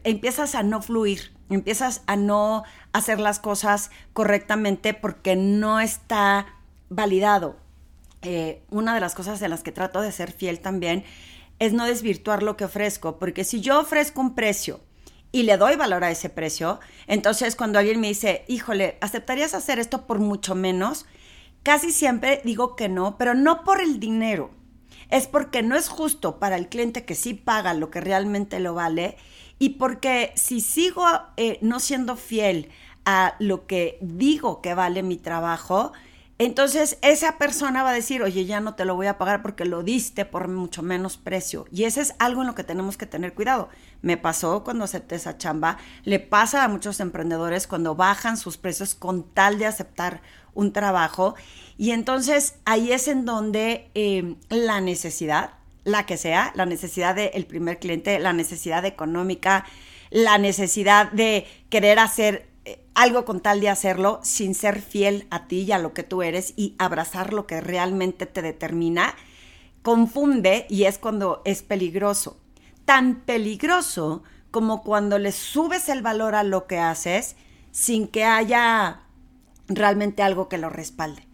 empiezas 0.03 0.55
a 0.55 0.63
no 0.63 0.81
fluir, 0.81 1.31
empiezas 1.49 2.01
a 2.05 2.17
no 2.17 2.65
hacer 2.91 3.21
las 3.21 3.39
cosas 3.39 3.91
correctamente 4.11 4.93
porque 4.93 5.37
no 5.37 5.79
está 5.79 6.47
validado. 6.89 7.55
Eh, 8.23 8.61
una 8.71 8.93
de 8.93 8.99
las 8.99 9.15
cosas 9.15 9.41
en 9.41 9.51
las 9.51 9.63
que 9.63 9.71
trato 9.71 10.01
de 10.01 10.11
ser 10.11 10.33
fiel 10.33 10.59
también 10.59 11.05
es 11.59 11.73
no 11.73 11.85
desvirtuar 11.85 12.43
lo 12.43 12.57
que 12.57 12.65
ofrezco, 12.65 13.17
porque 13.17 13.43
si 13.43 13.61
yo 13.61 13.79
ofrezco 13.79 14.21
un 14.21 14.35
precio 14.35 14.79
y 15.31 15.43
le 15.43 15.57
doy 15.57 15.75
valor 15.75 16.03
a 16.03 16.11
ese 16.11 16.29
precio, 16.29 16.79
entonces 17.07 17.55
cuando 17.55 17.79
alguien 17.79 17.99
me 17.99 18.07
dice, 18.07 18.45
híjole, 18.47 18.97
¿aceptarías 19.01 19.53
hacer 19.53 19.79
esto 19.79 20.05
por 20.07 20.19
mucho 20.19 20.55
menos? 20.55 21.05
Casi 21.63 21.91
siempre 21.91 22.41
digo 22.43 22.75
que 22.75 22.89
no, 22.89 23.17
pero 23.17 23.33
no 23.33 23.63
por 23.63 23.81
el 23.81 23.99
dinero. 23.99 24.51
Es 25.09 25.27
porque 25.27 25.61
no 25.61 25.75
es 25.75 25.87
justo 25.87 26.39
para 26.39 26.55
el 26.55 26.67
cliente 26.67 27.05
que 27.05 27.15
sí 27.15 27.33
paga 27.33 27.73
lo 27.73 27.91
que 27.91 28.01
realmente 28.01 28.59
lo 28.59 28.73
vale 28.73 29.17
y 29.59 29.69
porque 29.69 30.31
si 30.35 30.61
sigo 30.61 31.05
eh, 31.37 31.59
no 31.61 31.79
siendo 31.79 32.17
fiel 32.17 32.69
a 33.05 33.35
lo 33.39 33.67
que 33.67 33.97
digo 34.01 34.61
que 34.61 34.73
vale 34.73 35.03
mi 35.03 35.17
trabajo, 35.17 35.93
entonces 36.37 36.97
esa 37.01 37.37
persona 37.37 37.81
va 37.83 37.91
a 37.91 37.93
decir, 37.93 38.21
oye, 38.21 38.45
ya 38.45 38.59
no 38.59 38.75
te 38.75 38.83
lo 38.83 38.95
voy 38.95 39.07
a 39.07 39.17
pagar 39.17 39.41
porque 39.41 39.63
lo 39.63 39.83
diste 39.83 40.25
por 40.25 40.49
mucho 40.49 40.81
menos 40.83 41.15
precio. 41.15 41.65
Y 41.71 41.85
ese 41.85 42.01
es 42.01 42.13
algo 42.19 42.41
en 42.41 42.47
lo 42.47 42.55
que 42.55 42.65
tenemos 42.65 42.97
que 42.97 43.05
tener 43.05 43.33
cuidado. 43.33 43.69
Me 44.01 44.17
pasó 44.17 44.65
cuando 44.65 44.83
acepté 44.83 45.15
esa 45.15 45.37
chamba, 45.37 45.77
le 46.03 46.19
pasa 46.19 46.65
a 46.65 46.67
muchos 46.67 46.99
emprendedores 46.99 47.67
cuando 47.67 47.95
bajan 47.95 48.35
sus 48.35 48.57
precios 48.57 48.95
con 48.95 49.23
tal 49.23 49.59
de 49.59 49.65
aceptar 49.65 50.21
un 50.53 50.73
trabajo. 50.73 51.35
Y 51.77 51.91
entonces 51.91 52.55
ahí 52.65 52.91
es 52.91 53.07
en 53.07 53.23
donde 53.23 53.89
eh, 53.95 54.35
la 54.49 54.81
necesidad, 54.81 55.51
la 55.85 56.05
que 56.05 56.17
sea, 56.17 56.51
la 56.55 56.65
necesidad 56.65 57.15
del 57.15 57.45
primer 57.45 57.79
cliente, 57.79 58.19
la 58.19 58.33
necesidad 58.33 58.83
económica, 58.83 59.65
la 60.09 60.37
necesidad 60.37 61.13
de 61.13 61.47
querer 61.69 61.97
hacer 61.99 62.49
algo 62.93 63.25
con 63.25 63.41
tal 63.41 63.61
de 63.61 63.69
hacerlo 63.69 64.19
sin 64.23 64.55
ser 64.55 64.81
fiel 64.81 65.27
a 65.29 65.47
ti 65.47 65.61
y 65.61 65.71
a 65.71 65.79
lo 65.79 65.93
que 65.93 66.03
tú 66.03 66.23
eres 66.23 66.53
y 66.55 66.75
abrazar 66.79 67.33
lo 67.33 67.45
que 67.45 67.61
realmente 67.61 68.25
te 68.25 68.41
determina, 68.41 69.15
confunde 69.81 70.65
y 70.69 70.85
es 70.85 70.97
cuando 70.97 71.41
es 71.45 71.61
peligroso. 71.61 72.37
Tan 72.85 73.21
peligroso 73.21 74.23
como 74.51 74.83
cuando 74.83 75.19
le 75.19 75.31
subes 75.31 75.89
el 75.89 76.01
valor 76.01 76.33
a 76.35 76.43
lo 76.43 76.65
que 76.65 76.79
haces 76.79 77.35
sin 77.71 78.07
que 78.07 78.23
haya 78.23 79.01
realmente 79.67 80.23
algo 80.23 80.47
que 80.47 80.57
lo 80.57 80.69
respalde. 80.69 81.27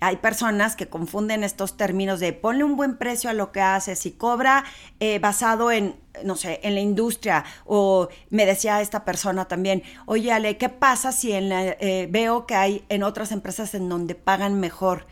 Hay 0.00 0.16
personas 0.16 0.76
que 0.76 0.88
confunden 0.88 1.42
estos 1.42 1.76
términos 1.76 2.20
de 2.20 2.32
ponle 2.32 2.62
un 2.62 2.76
buen 2.76 2.98
precio 2.98 3.30
a 3.30 3.32
lo 3.32 3.50
que 3.50 3.60
haces 3.60 4.06
y 4.06 4.12
cobra 4.12 4.64
eh, 5.00 5.18
basado 5.18 5.72
en, 5.72 5.96
no 6.24 6.36
sé, 6.36 6.60
en 6.62 6.74
la 6.74 6.80
industria. 6.80 7.44
O 7.64 8.08
me 8.30 8.46
decía 8.46 8.80
esta 8.80 9.04
persona 9.04 9.46
también, 9.46 9.82
oye 10.06 10.32
Ale, 10.32 10.56
¿qué 10.56 10.68
pasa 10.68 11.10
si 11.10 11.32
en 11.32 11.50
eh, 11.50 12.06
veo 12.10 12.46
que 12.46 12.54
hay 12.54 12.84
en 12.88 13.02
otras 13.02 13.32
empresas 13.32 13.74
en 13.74 13.88
donde 13.88 14.14
pagan 14.14 14.60
mejor? 14.60 15.06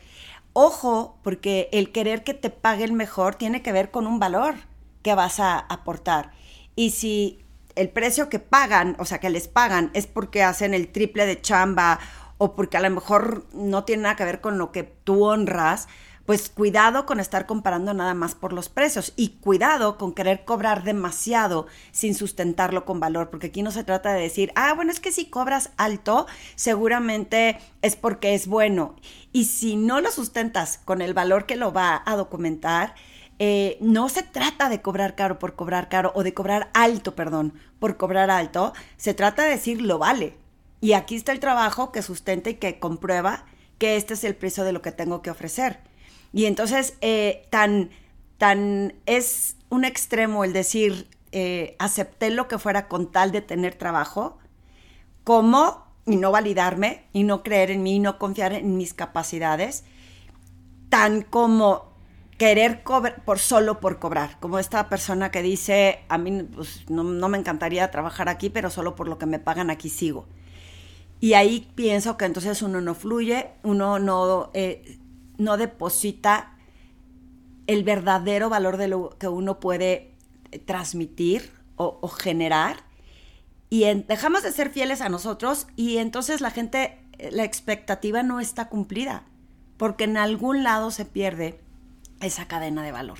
Ojo, 0.52 1.18
porque 1.22 1.68
el 1.72 1.92
querer 1.92 2.22
que 2.22 2.32
te 2.32 2.50
paguen 2.50 2.94
mejor 2.94 3.34
tiene 3.34 3.62
que 3.62 3.72
ver 3.72 3.90
con 3.90 4.06
un 4.06 4.18
valor 4.20 4.54
que 5.02 5.14
vas 5.14 5.40
a 5.40 5.58
aportar. 5.58 6.30
Y 6.76 6.90
si 6.90 7.44
el 7.74 7.90
precio 7.90 8.28
que 8.28 8.38
pagan, 8.38 8.96
o 8.98 9.04
sea, 9.04 9.18
que 9.18 9.30
les 9.30 9.48
pagan, 9.48 9.90
es 9.94 10.06
porque 10.06 10.42
hacen 10.42 10.74
el 10.74 10.88
triple 10.88 11.26
de 11.26 11.40
chamba 11.40 12.00
o 12.38 12.54
porque 12.54 12.76
a 12.76 12.80
lo 12.80 12.90
mejor 12.90 13.46
no 13.52 13.84
tiene 13.84 14.04
nada 14.04 14.16
que 14.16 14.24
ver 14.24 14.40
con 14.40 14.58
lo 14.58 14.72
que 14.72 14.82
tú 14.82 15.24
honras, 15.24 15.88
pues 16.26 16.48
cuidado 16.48 17.06
con 17.06 17.20
estar 17.20 17.46
comparando 17.46 17.94
nada 17.94 18.12
más 18.12 18.34
por 18.34 18.52
los 18.52 18.68
precios 18.68 19.12
y 19.16 19.36
cuidado 19.40 19.96
con 19.96 20.12
querer 20.12 20.44
cobrar 20.44 20.82
demasiado 20.82 21.66
sin 21.92 22.14
sustentarlo 22.14 22.84
con 22.84 22.98
valor, 22.98 23.30
porque 23.30 23.46
aquí 23.46 23.62
no 23.62 23.70
se 23.70 23.84
trata 23.84 24.12
de 24.12 24.22
decir, 24.22 24.52
ah, 24.56 24.74
bueno, 24.74 24.90
es 24.90 25.00
que 25.00 25.12
si 25.12 25.26
cobras 25.26 25.70
alto, 25.76 26.26
seguramente 26.56 27.58
es 27.80 27.94
porque 27.94 28.34
es 28.34 28.48
bueno. 28.48 28.96
Y 29.32 29.44
si 29.44 29.76
no 29.76 30.00
lo 30.00 30.10
sustentas 30.10 30.80
con 30.84 31.00
el 31.00 31.14
valor 31.14 31.46
que 31.46 31.56
lo 31.56 31.72
va 31.72 32.02
a 32.04 32.16
documentar, 32.16 32.94
eh, 33.38 33.76
no 33.80 34.08
se 34.08 34.22
trata 34.22 34.68
de 34.68 34.80
cobrar 34.82 35.14
caro 35.14 35.38
por 35.38 35.54
cobrar 35.54 35.88
caro 35.88 36.10
o 36.14 36.24
de 36.24 36.34
cobrar 36.34 36.70
alto, 36.74 37.14
perdón, 37.14 37.54
por 37.78 37.96
cobrar 37.96 38.30
alto, 38.30 38.72
se 38.96 39.14
trata 39.14 39.44
de 39.44 39.50
decir 39.50 39.80
lo 39.80 39.98
vale. 39.98 40.45
Y 40.80 40.92
aquí 40.92 41.16
está 41.16 41.32
el 41.32 41.40
trabajo 41.40 41.92
que 41.92 42.02
sustenta 42.02 42.50
y 42.50 42.54
que 42.54 42.78
comprueba 42.78 43.44
que 43.78 43.96
este 43.96 44.14
es 44.14 44.24
el 44.24 44.34
precio 44.34 44.64
de 44.64 44.72
lo 44.72 44.82
que 44.82 44.92
tengo 44.92 45.22
que 45.22 45.30
ofrecer. 45.30 45.80
Y 46.32 46.46
entonces, 46.46 46.94
eh, 47.00 47.46
tan, 47.50 47.90
tan 48.38 48.94
es 49.06 49.56
un 49.68 49.84
extremo 49.84 50.44
el 50.44 50.52
decir, 50.52 51.08
eh, 51.32 51.76
acepté 51.78 52.30
lo 52.30 52.48
que 52.48 52.58
fuera 52.58 52.88
con 52.88 53.10
tal 53.10 53.32
de 53.32 53.40
tener 53.40 53.74
trabajo, 53.74 54.38
como, 55.24 55.84
y 56.06 56.16
no 56.16 56.30
validarme, 56.30 57.04
y 57.12 57.24
no 57.24 57.42
creer 57.42 57.70
en 57.70 57.82
mí, 57.82 57.96
y 57.96 57.98
no 57.98 58.18
confiar 58.18 58.52
en 58.52 58.76
mis 58.76 58.94
capacidades, 58.94 59.84
tan 60.88 61.22
como 61.22 61.96
querer 62.38 62.82
cobrar 62.82 63.24
por 63.24 63.38
solo 63.38 63.80
por 63.80 63.98
cobrar, 63.98 64.38
como 64.40 64.58
esta 64.58 64.88
persona 64.88 65.30
que 65.30 65.42
dice, 65.42 66.00
a 66.08 66.18
mí 66.18 66.42
pues, 66.42 66.88
no, 66.88 67.02
no, 67.02 67.28
me 67.28 67.38
encantaría 67.38 67.90
trabajar 67.90 68.28
aquí, 68.28 68.50
pero 68.50 68.70
solo 68.70 68.94
por 68.94 69.08
lo 69.08 69.18
que 69.18 69.26
me 69.26 69.38
pagan 69.38 69.70
aquí 69.70 69.88
sigo. 69.88 70.26
Y 71.20 71.32
ahí 71.32 71.70
pienso 71.74 72.16
que 72.16 72.26
entonces 72.26 72.62
uno 72.62 72.80
no 72.80 72.94
fluye, 72.94 73.48
uno 73.62 73.98
no, 73.98 74.50
eh, 74.54 74.98
no 75.38 75.56
deposita 75.56 76.56
el 77.66 77.84
verdadero 77.84 78.48
valor 78.48 78.76
de 78.76 78.88
lo 78.88 79.10
que 79.18 79.28
uno 79.28 79.58
puede 79.60 80.14
eh, 80.52 80.58
transmitir 80.58 81.50
o, 81.76 82.08
generar 82.08 82.84
y 83.68 83.84
dejamos 84.08 84.42
de 84.42 84.52
ser 84.52 84.70
fieles 84.70 85.02
a 85.02 85.10
nosotros 85.10 85.66
y 85.76 85.98
entonces 85.98 86.40
la 86.40 86.50
gente, 86.50 86.98
eh, 87.18 87.30
la 87.32 87.44
expectativa 87.44 88.22
no 88.22 88.40
está 88.40 88.68
cumplida, 88.68 89.24
porque 89.76 90.04
en 90.04 90.16
algún 90.16 90.62
lado 90.62 90.90
se 90.90 91.04
pierde 91.04 91.60
esa 92.20 92.46
cadena 92.48 92.82
de 92.82 92.92
valor. 92.92 93.18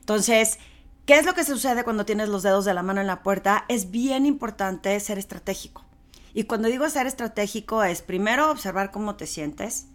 Entonces, 0.00 0.58
¿qué 1.04 1.18
es 1.18 1.26
lo 1.26 1.34
que 1.34 1.44
sucede 1.44 1.84
cuando 1.84 2.04
tienes 2.04 2.28
los 2.28 2.42
dedos 2.42 2.64
de 2.64 2.74
la 2.74 2.82
mano 2.82 3.00
en 3.00 3.06
la 3.06 3.22
puerta? 3.22 3.64
Es 3.68 3.90
bien 3.90 4.26
importante 4.26 4.98
ser 4.98 5.18
estratégico. 5.18 5.85
Y 6.36 6.44
cuando 6.44 6.68
digo 6.68 6.86
ser 6.90 7.06
estratégico 7.06 7.82
es 7.82 8.02
primero 8.02 8.50
observar 8.50 8.90
cómo 8.90 9.16
te 9.16 9.26
sientes. 9.26 9.86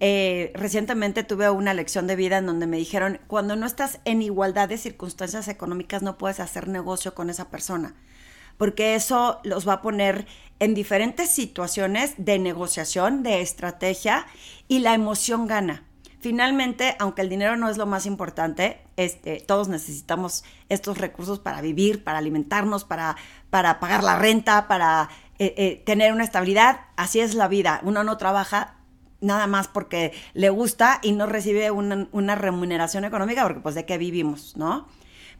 Eh, 0.00 0.50
recientemente 0.54 1.22
tuve 1.22 1.50
una 1.50 1.74
lección 1.74 2.06
de 2.06 2.16
vida 2.16 2.38
en 2.38 2.46
donde 2.46 2.66
me 2.66 2.78
dijeron, 2.78 3.20
cuando 3.26 3.56
no 3.56 3.66
estás 3.66 4.00
en 4.06 4.22
igualdad 4.22 4.70
de 4.70 4.78
circunstancias 4.78 5.48
económicas 5.48 6.00
no 6.00 6.16
puedes 6.16 6.40
hacer 6.40 6.66
negocio 6.66 7.14
con 7.14 7.28
esa 7.28 7.50
persona, 7.50 7.94
porque 8.56 8.94
eso 8.94 9.38
los 9.44 9.68
va 9.68 9.74
a 9.74 9.82
poner 9.82 10.26
en 10.60 10.72
diferentes 10.72 11.28
situaciones 11.28 12.14
de 12.16 12.38
negociación, 12.38 13.22
de 13.22 13.42
estrategia, 13.42 14.26
y 14.68 14.78
la 14.78 14.94
emoción 14.94 15.46
gana. 15.46 15.84
Finalmente, 16.22 16.94
aunque 17.00 17.20
el 17.20 17.28
dinero 17.28 17.56
no 17.56 17.68
es 17.68 17.76
lo 17.76 17.84
más 17.84 18.06
importante, 18.06 18.80
este, 18.96 19.40
todos 19.40 19.66
necesitamos 19.66 20.44
estos 20.68 20.98
recursos 20.98 21.40
para 21.40 21.60
vivir, 21.60 22.04
para 22.04 22.18
alimentarnos, 22.18 22.84
para, 22.84 23.16
para 23.50 23.80
pagar 23.80 24.04
la 24.04 24.16
renta, 24.16 24.68
para 24.68 25.10
eh, 25.44 25.54
eh, 25.56 25.82
tener 25.84 26.12
una 26.12 26.22
estabilidad. 26.22 26.82
Así 26.96 27.18
es 27.18 27.34
la 27.34 27.48
vida. 27.48 27.80
Uno 27.82 28.04
no 28.04 28.16
trabaja 28.16 28.76
nada 29.20 29.48
más 29.48 29.66
porque 29.66 30.12
le 30.34 30.50
gusta 30.50 31.00
y 31.02 31.10
no 31.10 31.26
recibe 31.26 31.72
una, 31.72 32.34
remuneración 32.36 33.04
económica 33.04 33.42
porque 33.42 33.58
pues 33.58 33.74
de 33.74 33.84
qué 33.84 33.98
vivimos, 33.98 34.56
¿no? 34.56 34.86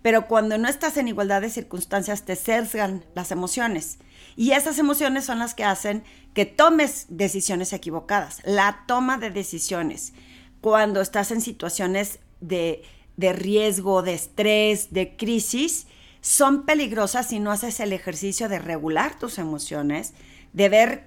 Pero 0.02 0.26
cuando 0.26 0.58
no 0.58 0.68
estás 0.68 0.96
en 0.96 1.06
igualdad 1.06 1.40
de 1.40 1.50
circunstancias 1.50 2.24
te 2.24 2.34
sesgan 2.34 3.04
las 3.14 3.30
emociones. 3.30 4.00
Y 4.34 4.50
esas 4.50 4.80
emociones 4.80 5.24
son 5.24 5.38
las 5.38 5.54
que 5.54 5.62
hacen 5.62 6.02
que 6.34 6.46
tomes 6.46 7.06
decisiones 7.08 7.72
equivocadas. 7.72 8.40
La 8.44 8.82
toma 8.88 9.18
de 9.18 9.30
decisiones 9.30 10.14
cuando 10.60 11.00
estás 11.00 11.30
en 11.30 11.40
situaciones 11.40 12.18
de, 12.40 12.82
riesgo, 13.16 14.02
de 14.02 14.14
estrés, 14.14 14.92
de 14.92 15.16
crisis, 15.16 15.86
son 16.22 16.64
peligrosas 16.64 17.28
si 17.28 17.40
no 17.40 17.50
haces 17.50 17.80
el 17.80 17.92
ejercicio 17.92 18.48
de 18.48 18.60
regular 18.60 19.18
tus 19.18 19.38
emociones, 19.38 20.14
de 20.52 20.68
ver 20.70 21.04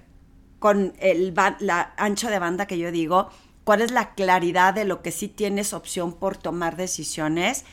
con 0.58 0.92
el 1.00 1.34
la 1.60 1.94
ancho 1.96 2.28
de 2.28 2.38
banda 2.38 2.66
que 2.66 2.78
yo 2.78 2.92
digo, 2.92 3.30
cuál 3.64 3.80
es 3.80 3.90
la 3.90 4.14
claridad 4.14 4.74
de 4.74 4.84
lo 4.84 5.02
que 5.02 5.10
sí 5.10 5.26
tienes 5.26 5.72
opción 5.72 6.12
por 6.12 6.36
tomar 6.36 6.76
decisiones. 6.76 7.64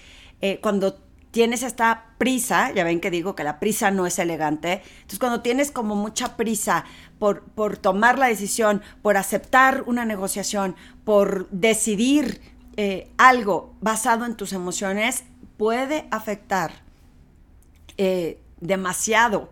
Eh, 0.42 0.60
cuando 0.62 0.96
tienes 1.32 1.64
esta 1.64 2.16
prisa, 2.18 2.72
ya 2.72 2.86
ven 2.86 3.02
que 3.02 3.12
digo 3.12 3.36
que 3.36 3.44
la 3.44 3.60
prisa 3.60 3.92
no 3.92 4.08
es 4.08 4.20
elegante, 4.20 4.82
entonces 4.96 5.20
cuando 5.20 5.42
tienes 5.42 5.72
como 5.72 5.96
mucha 5.96 6.38
prisa 6.38 6.86
por, 7.20 7.44
tomar 7.78 8.20
la 8.20 8.28
decisión, 8.28 8.82
por 9.02 9.18
aceptar 9.18 9.84
una 9.86 10.06
negociación, 10.06 10.76
por 11.04 11.50
decidir 11.50 12.40
eh, 12.78 13.12
algo 13.18 13.76
basado 13.82 14.26
en 14.26 14.36
tus 14.36 14.54
emociones, 14.54 15.24
puede 15.58 16.08
afectar 16.12 16.83
eh, 17.98 18.40
demasiado 18.60 19.52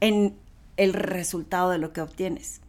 en 0.00 0.38
el 0.76 0.92
resultado 0.92 1.70
de 1.70 1.78
lo 1.78 1.92
que 1.92 2.00
obtienes. 2.00 2.60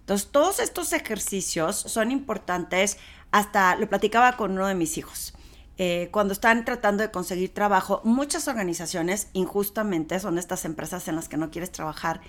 Entonces, 0.00 0.28
todos 0.30 0.58
estos 0.60 0.92
ejercicios 0.92 1.76
son 1.76 2.10
importantes, 2.10 2.98
hasta 3.30 3.74
lo 3.76 3.88
platicaba 3.88 4.36
con 4.36 4.52
uno 4.52 4.66
de 4.66 4.74
mis 4.74 4.98
hijos. 4.98 5.34
Eh, 5.76 6.08
cuando 6.12 6.34
están 6.34 6.64
tratando 6.64 7.02
de 7.02 7.10
conseguir 7.10 7.52
trabajo, 7.52 8.00
muchas 8.04 8.46
organizaciones, 8.46 9.28
injustamente, 9.32 10.20
son 10.20 10.38
estas 10.38 10.64
empresas 10.66 11.08
en 11.08 11.16
las 11.16 11.28
que 11.28 11.36
no 11.36 11.50
quieres 11.50 11.72
trabajar, 11.72 12.20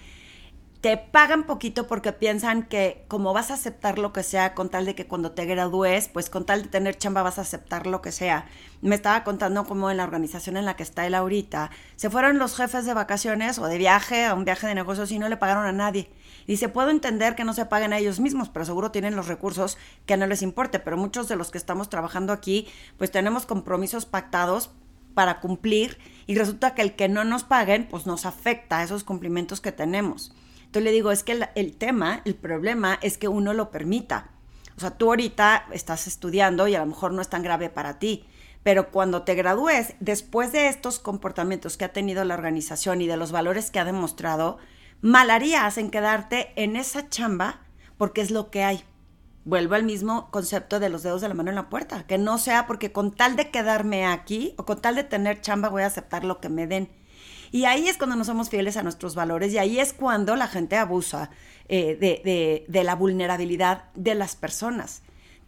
te 0.85 0.97
pagan 0.97 1.47
poquito 1.47 1.87
porque 1.87 2.11
piensan 2.13 2.61
que 2.61 3.05
como 3.07 3.33
vas 3.33 3.49
a 3.49 3.55
aceptar 3.55 3.97
lo 3.97 4.13
que 4.13 4.21
sea 4.21 4.53
con 4.53 4.69
tal 4.69 4.85
de 4.85 4.93
que 4.93 5.07
cuando 5.07 5.31
te 5.31 5.45
gradúes, 5.45 6.09
pues 6.09 6.29
con 6.29 6.45
tal 6.45 6.61
de 6.61 6.69
tener 6.69 6.95
chamba 6.95 7.23
vas 7.23 7.39
a 7.39 7.41
aceptar 7.41 7.87
lo 7.87 8.03
que 8.03 8.11
sea. 8.11 8.45
Me 8.83 8.93
estaba 8.93 9.23
contando 9.23 9.65
cómo 9.65 9.89
en 9.89 9.97
la 9.97 10.03
organización 10.03 10.57
en 10.57 10.65
la 10.65 10.75
que 10.75 10.83
está 10.83 11.07
él 11.07 11.15
ahorita, 11.15 11.71
se 11.95 12.11
fueron 12.11 12.37
los 12.37 12.55
jefes 12.55 12.85
de 12.85 12.93
vacaciones 12.93 13.57
o 13.57 13.65
de 13.65 13.79
viaje 13.79 14.25
a 14.25 14.35
un 14.35 14.45
viaje 14.45 14.67
de 14.67 14.75
negocios 14.75 15.11
y 15.11 15.17
no 15.17 15.27
le 15.27 15.37
pagaron 15.37 15.65
a 15.65 15.71
nadie. 15.71 16.11
Dice, 16.45 16.69
puedo 16.69 16.91
entender 16.91 17.33
que 17.33 17.45
no 17.45 17.53
se 17.53 17.65
paguen 17.65 17.91
a 17.91 17.97
ellos 17.97 18.19
mismos, 18.19 18.49
pero 18.49 18.63
seguro 18.63 18.91
tienen 18.91 19.15
los 19.15 19.27
recursos 19.27 19.79
que 20.05 20.17
no 20.17 20.27
les 20.27 20.43
importe. 20.43 20.77
Pero 20.77 20.97
muchos 20.97 21.27
de 21.27 21.35
los 21.35 21.49
que 21.49 21.57
estamos 21.57 21.89
trabajando 21.89 22.31
aquí, 22.31 22.67
pues 22.99 23.09
tenemos 23.09 23.47
compromisos 23.47 24.05
pactados 24.05 24.69
para 25.15 25.39
cumplir 25.39 25.97
y 26.27 26.35
resulta 26.35 26.75
que 26.75 26.83
el 26.83 26.95
que 26.95 27.09
no 27.09 27.23
nos 27.23 27.43
paguen, 27.43 27.87
pues 27.89 28.05
nos 28.05 28.27
afecta 28.27 28.77
a 28.77 28.83
esos 28.83 29.03
cumplimientos 29.03 29.61
que 29.61 29.71
tenemos. 29.71 30.31
Entonces 30.75 30.91
le 30.91 30.93
digo, 30.93 31.11
es 31.13 31.23
que 31.23 31.47
el, 31.55 31.77
tema, 31.77 32.21
el 32.25 32.35
problema 32.35 32.99
es 33.01 33.17
que 33.17 33.29
uno 33.29 33.53
lo 33.53 33.71
permita. 33.71 34.31
O 34.75 34.81
sea, 34.81 34.91
tú 34.91 35.07
ahorita 35.07 35.67
estás 35.71 36.05
estudiando 36.05 36.67
y 36.67 36.75
a 36.75 36.79
lo 36.79 36.87
mejor 36.87 37.13
no 37.13 37.21
es 37.21 37.29
tan 37.29 37.43
grave 37.43 37.69
para 37.69 37.97
ti, 37.97 38.25
pero 38.61 38.91
cuando 38.91 39.21
te 39.21 39.35
gradúes, 39.35 39.93
después 40.01 40.51
de 40.51 40.67
estos 40.67 40.99
comportamientos 40.99 41.77
que 41.77 41.85
ha 41.85 41.93
tenido 41.93 42.25
la 42.25 42.33
organización 42.33 43.01
y 43.01 43.07
de 43.07 43.15
los 43.15 43.31
valores 43.31 43.71
que 43.71 43.79
ha 43.79 43.85
demostrado, 43.85 44.57
mal 44.99 45.29
harías 45.29 45.77
en 45.77 45.91
quedarte 45.91 46.51
en 46.61 46.75
esa 46.75 47.07
chamba 47.07 47.61
porque 47.97 48.19
es 48.19 48.29
lo 48.29 48.51
que 48.51 48.65
hay. 48.65 48.83
Vuelvo 49.45 49.75
al 49.75 49.83
mismo 49.83 50.29
concepto 50.29 50.81
de 50.81 50.89
los 50.89 51.03
dedos 51.03 51.21
de 51.21 51.29
la 51.29 51.35
mano 51.35 51.51
en 51.51 51.55
la 51.55 51.69
puerta, 51.69 52.05
que 52.05 52.17
no 52.17 52.37
sea 52.37 52.67
porque 52.67 52.91
con 52.91 53.15
tal 53.15 53.37
de 53.37 53.49
quedarme 53.49 54.05
aquí 54.05 54.55
o 54.57 54.65
con 54.65 54.81
tal 54.81 54.95
de 54.95 55.05
tener 55.05 55.39
chamba 55.39 55.69
voy 55.69 55.83
a 55.83 55.87
aceptar 55.87 56.25
lo 56.25 56.41
que 56.41 56.49
me 56.49 56.67
den 56.67 56.89
y 57.55 57.63
ahí 57.63 57.87
es 57.87 57.95
cuando 57.95 58.17
no 58.17 58.25
somos 58.25 58.49
fieles 58.49 58.75
a 58.75 58.83
nuestros 58.83 59.15
valores 59.15 59.53
y 59.53 59.57
ahí 59.57 59.79
es 59.79 59.93
cuando 59.93 60.35
la 60.35 60.49
gente 60.49 60.75
abusa 60.75 61.29
eh, 61.69 61.95
de, 62.67 62.83
la 62.83 62.95
vulnerabilidad 62.95 63.85
de 63.95 64.13
las 64.13 64.35
personas. 64.35 65.03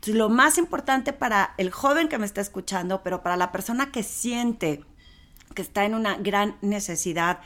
lo 0.05 0.29
más 0.29 0.57
importante 0.57 1.11
para 1.11 1.53
el 1.57 1.69
joven 1.69 2.07
que 2.07 2.17
me 2.17 2.25
está 2.25 2.39
escuchando, 2.39 3.03
pero 3.03 3.23
para 3.23 3.35
la 3.35 3.51
persona 3.51 3.91
que 3.91 4.03
siente 4.03 4.85
que 5.53 5.61
está 5.61 5.83
en 5.83 5.95
una 5.95 6.15
gran 6.15 6.55
necesidad 6.61 7.39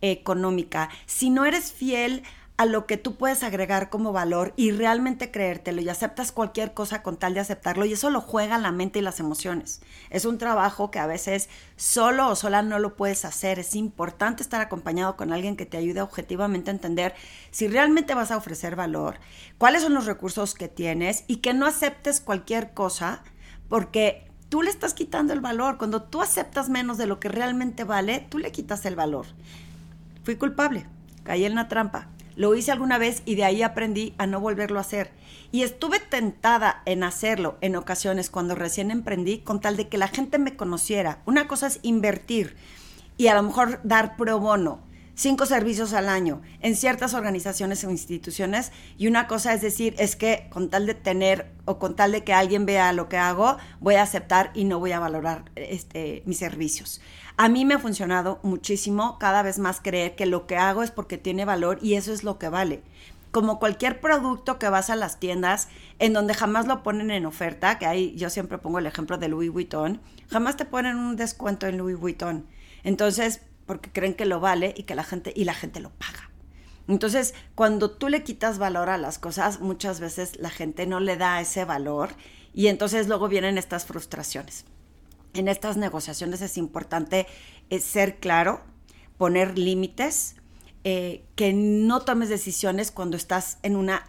económica, 0.00 0.88
si 1.06 1.30
no 1.30 1.44
eres 1.44 1.70
fiel 1.70 2.24
a 2.58 2.66
lo 2.66 2.86
que 2.86 2.96
tú 2.96 3.14
puedes 3.14 3.44
agregar 3.44 3.88
como 3.88 4.12
valor 4.12 4.52
y 4.56 4.72
realmente 4.72 5.30
creértelo 5.30 5.80
y 5.80 5.88
aceptas 5.88 6.32
cualquier 6.32 6.74
cosa 6.74 7.04
con 7.04 7.16
tal 7.16 7.32
de 7.32 7.38
aceptarlo 7.38 7.84
y 7.84 7.92
eso 7.92 8.10
lo 8.10 8.20
juega 8.20 8.58
la 8.58 8.72
mente 8.72 8.98
y 8.98 9.02
las 9.02 9.20
emociones. 9.20 9.80
Es 10.10 10.24
un 10.24 10.38
trabajo 10.38 10.90
que 10.90 10.98
a 10.98 11.06
veces 11.06 11.48
solo 11.76 12.26
o 12.26 12.34
sola 12.34 12.62
no 12.62 12.80
lo 12.80 12.96
puedes 12.96 13.24
hacer. 13.24 13.60
Es 13.60 13.76
importante 13.76 14.42
estar 14.42 14.60
acompañado 14.60 15.16
con 15.16 15.32
alguien 15.32 15.56
que 15.56 15.66
te 15.66 15.76
ayude 15.76 16.00
objetivamente 16.00 16.72
a 16.72 16.74
entender 16.74 17.14
si 17.52 17.68
realmente 17.68 18.14
vas 18.14 18.32
a 18.32 18.36
ofrecer 18.36 18.74
valor, 18.74 19.20
cuáles 19.56 19.82
son 19.82 19.94
los 19.94 20.06
recursos 20.06 20.54
que 20.54 20.66
tienes 20.66 21.22
y 21.28 21.36
que 21.36 21.54
no 21.54 21.64
aceptes 21.64 22.20
cualquier 22.20 22.74
cosa 22.74 23.22
porque 23.68 24.28
tú 24.48 24.62
le 24.62 24.70
estás 24.70 24.94
quitando 24.94 25.32
el 25.32 25.40
valor. 25.40 25.78
Cuando 25.78 26.02
tú 26.02 26.22
aceptas 26.22 26.70
menos 26.70 26.98
de 26.98 27.06
lo 27.06 27.20
que 27.20 27.28
realmente 27.28 27.84
vale, 27.84 28.26
tú 28.28 28.38
le 28.38 28.50
quitas 28.50 28.84
el 28.84 28.96
valor. 28.96 29.26
Fui 30.24 30.34
culpable, 30.34 30.86
caí 31.22 31.44
en 31.44 31.54
la 31.54 31.68
trampa 31.68 32.08
lo 32.38 32.54
hice 32.54 32.70
alguna 32.70 32.98
vez 32.98 33.22
y 33.24 33.34
de 33.34 33.44
ahí 33.44 33.62
aprendí 33.62 34.14
a 34.16 34.26
no 34.26 34.40
volverlo 34.40 34.78
a 34.78 34.82
hacer. 34.82 35.10
Y 35.50 35.62
estuve 35.62 35.98
tentada 35.98 36.82
en 36.86 37.02
hacerlo 37.02 37.58
en 37.60 37.74
ocasiones 37.74 38.30
cuando 38.30 38.54
recién 38.54 38.92
emprendí 38.92 39.38
con 39.38 39.60
tal 39.60 39.76
de 39.76 39.88
que 39.88 39.98
la 39.98 40.06
gente 40.06 40.38
me 40.38 40.56
conociera. 40.56 41.20
Una 41.26 41.48
cosa 41.48 41.66
es 41.66 41.80
invertir 41.82 42.56
y 43.16 43.26
a 43.26 43.34
lo 43.34 43.42
mejor 43.42 43.80
dar 43.82 44.16
pro 44.16 44.38
bono 44.38 44.86
cinco 45.18 45.46
servicios 45.46 45.94
al 45.94 46.08
año 46.08 46.42
en 46.60 46.76
ciertas 46.76 47.12
organizaciones 47.12 47.82
o 47.82 47.90
instituciones 47.90 48.70
y 48.96 49.08
una 49.08 49.26
cosa 49.26 49.52
es 49.52 49.60
decir, 49.60 49.96
es 49.98 50.14
que 50.14 50.46
con 50.48 50.70
tal 50.70 50.86
de 50.86 50.94
tener 50.94 51.50
o 51.64 51.80
con 51.80 51.96
tal 51.96 52.12
de 52.12 52.22
que 52.22 52.32
alguien 52.32 52.66
vea 52.66 52.92
lo 52.92 53.08
que 53.08 53.16
hago, 53.16 53.56
voy 53.80 53.96
a 53.96 54.04
aceptar 54.04 54.52
y 54.54 54.62
no 54.62 54.78
voy 54.78 54.92
a 54.92 55.00
valorar 55.00 55.50
este, 55.56 56.22
mis 56.24 56.38
servicios. 56.38 57.00
A 57.38 57.48
mí 57.48 57.64
me 57.64 57.74
ha 57.74 57.78
funcionado 57.78 58.38
muchísimo 58.42 59.16
cada 59.18 59.42
vez 59.42 59.58
más 59.58 59.80
creer 59.80 60.14
que 60.14 60.26
lo 60.26 60.46
que 60.46 60.58
hago 60.58 60.82
es 60.82 60.90
porque 60.90 61.16
tiene 61.16 61.46
valor 61.46 61.78
y 61.80 61.94
eso 61.94 62.12
es 62.12 62.22
lo 62.22 62.38
que 62.38 62.50
vale 62.50 62.82
como 63.30 63.58
cualquier 63.58 64.00
producto 64.00 64.58
que 64.58 64.68
vas 64.68 64.90
a 64.90 64.96
las 64.96 65.20
tiendas 65.20 65.68
en 65.98 66.12
donde 66.12 66.34
jamás 66.34 66.66
lo 66.66 66.82
ponen 66.82 67.10
en 67.10 67.26
oferta, 67.26 67.78
que 67.78 67.86
ahí 67.86 68.14
yo 68.16 68.30
siempre 68.30 68.58
pongo 68.58 68.78
el 68.78 68.86
ejemplo 68.86 69.18
de 69.18 69.28
Louis 69.28 69.50
Vuitton, 69.50 70.00
jamás 70.30 70.56
te 70.56 70.64
ponen 70.64 70.96
un 70.96 71.16
descuento 71.16 71.66
en 71.66 71.78
Louis 71.78 71.98
Vuitton. 71.98 72.46
Entonces, 72.84 73.42
porque 73.66 73.90
creen 73.90 74.14
que 74.14 74.24
lo 74.24 74.40
vale 74.40 74.74
y 74.76 74.84
que 74.84 74.94
la 74.94 75.04
gente 75.04 75.32
y 75.34 75.44
la 75.44 75.54
gente 75.54 75.80
lo 75.80 75.90
paga. 75.90 76.30
Entonces, 76.86 77.34
cuando 77.54 77.90
tú 77.90 78.08
le 78.08 78.24
quitas 78.24 78.58
valor 78.58 78.88
a 78.88 78.96
las 78.96 79.18
cosas, 79.18 79.60
muchas 79.60 80.00
veces 80.00 80.38
la 80.38 80.48
gente 80.48 80.86
no 80.86 81.00
le 81.00 81.18
da 81.18 81.40
ese 81.40 81.66
valor 81.66 82.10
y 82.54 82.68
entonces 82.68 83.08
luego 83.08 83.28
vienen 83.28 83.58
estas 83.58 83.84
frustraciones. 83.84 84.64
En 85.38 85.46
estas 85.46 85.76
negociaciones 85.76 86.42
es 86.42 86.58
importante 86.58 87.28
eh, 87.70 87.78
ser 87.78 88.18
claro, 88.18 88.60
poner 89.18 89.56
límites, 89.56 90.34
eh, 90.82 91.22
que 91.36 91.52
no 91.52 92.00
tomes 92.00 92.28
decisiones 92.28 92.90
cuando 92.90 93.16
estás 93.16 93.58
en 93.62 93.76
una 93.76 94.04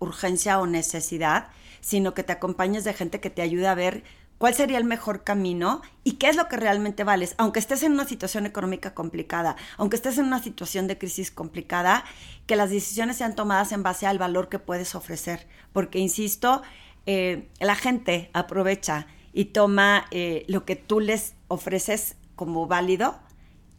urgencia 0.00 0.58
o 0.58 0.66
necesidad, 0.66 1.50
sino 1.80 2.14
que 2.14 2.24
te 2.24 2.32
acompañes 2.32 2.82
de 2.82 2.94
gente 2.94 3.20
que 3.20 3.30
te 3.30 3.42
ayude 3.42 3.68
a 3.68 3.76
ver 3.76 4.02
cuál 4.38 4.54
sería 4.54 4.78
el 4.78 4.84
mejor 4.84 5.22
camino 5.22 5.82
y 6.02 6.14
qué 6.14 6.28
es 6.28 6.34
lo 6.34 6.48
que 6.48 6.56
realmente 6.56 7.04
vales. 7.04 7.36
Aunque 7.38 7.60
estés 7.60 7.84
en 7.84 7.92
una 7.92 8.04
situación 8.04 8.44
económica 8.44 8.92
complicada, 8.92 9.54
aunque 9.76 9.94
estés 9.94 10.18
en 10.18 10.24
una 10.24 10.42
situación 10.42 10.88
de 10.88 10.98
crisis 10.98 11.30
complicada, 11.30 12.04
que 12.46 12.56
las 12.56 12.70
decisiones 12.70 13.18
sean 13.18 13.36
tomadas 13.36 13.70
en 13.70 13.84
base 13.84 14.08
al 14.08 14.18
valor 14.18 14.48
que 14.48 14.58
puedes 14.58 14.96
ofrecer. 14.96 15.46
Porque, 15.72 16.00
insisto, 16.00 16.62
eh, 17.06 17.48
la 17.60 17.76
gente 17.76 18.30
aprovecha 18.32 19.06
y 19.32 19.46
toma 19.46 20.06
eh, 20.10 20.44
lo 20.48 20.64
que 20.64 20.76
tú 20.76 21.00
les 21.00 21.34
ofreces 21.48 22.16
como 22.36 22.66
válido 22.66 23.16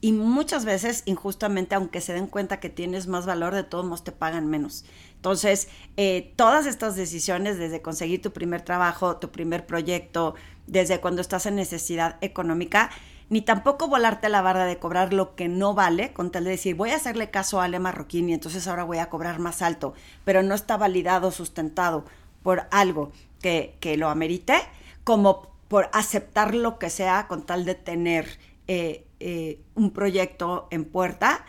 y 0.04 0.12
muchas 0.12 0.66
veces 0.66 1.04
injustamente, 1.06 1.76
aunque 1.76 2.02
se 2.02 2.12
den 2.12 2.28
cuenta 2.28 2.60
que 2.60 2.70
tienes 2.70 3.08
más 3.08 3.26
valor, 3.26 3.56
de 3.56 3.63
todos 3.63 3.86
modos 3.86 4.04
te 4.04 4.12
pagan 4.12 4.48
menos. 4.48 4.84
Entonces, 5.16 5.70
eh, 5.96 6.34
todas 6.36 6.66
estas 6.66 6.98
decisiones, 6.98 7.58
desde 7.58 7.82
conseguir 7.82 8.22
tu 8.22 8.34
primer 8.34 8.63
trabajo, 8.63 9.16
tu 9.16 9.32
primer 9.32 9.66
proyecto, 9.66 10.36
desde 10.68 11.00
cuando 11.00 11.22
estás 11.22 11.46
en 11.46 11.56
necesidad 11.56 12.18
económica, 12.20 12.89
ni 13.30 13.42
tampoco 13.42 13.88
volarte 13.88 14.28
la 14.28 14.42
barra 14.42 14.66
de 14.66 14.78
cobrar 14.78 15.13
lo 15.13 15.36
que 15.36 15.48
no 15.48 15.74
vale, 15.74 16.12
con 16.12 16.32
tal 16.32 16.44
de 16.44 16.50
decir, 16.50 16.76
voy 16.76 16.89
a 16.89 16.98
hacerle 16.98 17.32
caso 17.32 17.62
a 17.62 17.63
Ale 17.63 17.80
Marroquín 17.80 18.30
y 18.30 18.34
entonces 18.34 18.68
ahora 18.68 18.84
voy 18.84 18.98
a 18.98 19.10
cobrar 19.10 19.39
más 19.39 19.62
alto, 19.62 19.94
pero 20.26 20.44
no 20.44 20.54
está 20.54 20.76
validado, 20.76 21.32
sustentado 21.32 22.04
por 22.44 22.63
algo 22.72 23.13
que, 23.42 23.78
que 23.80 23.96
lo 23.96 24.10
amerite, 24.10 24.56
como 25.04 25.54
por 25.68 25.89
aceptar 25.94 26.54
lo 26.54 26.78
que 26.80 26.89
sea 26.89 27.28
con 27.28 27.46
tal 27.46 27.66
de 27.66 27.76
tener 27.76 28.39
eh, 28.68 29.08
eh, 29.20 29.60
un 29.76 29.92
proyecto 29.92 30.68
en 30.72 30.86
puerta, 30.86 31.46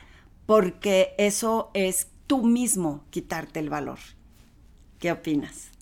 porque 0.47 1.14
eso 1.19 1.71
es 1.75 2.09
tú 2.27 2.43
mismo 2.43 3.05
quitarte 3.11 3.61
el 3.61 3.71
valor. 3.71 3.99
¿Qué 4.99 5.12
opinas? 5.12 5.74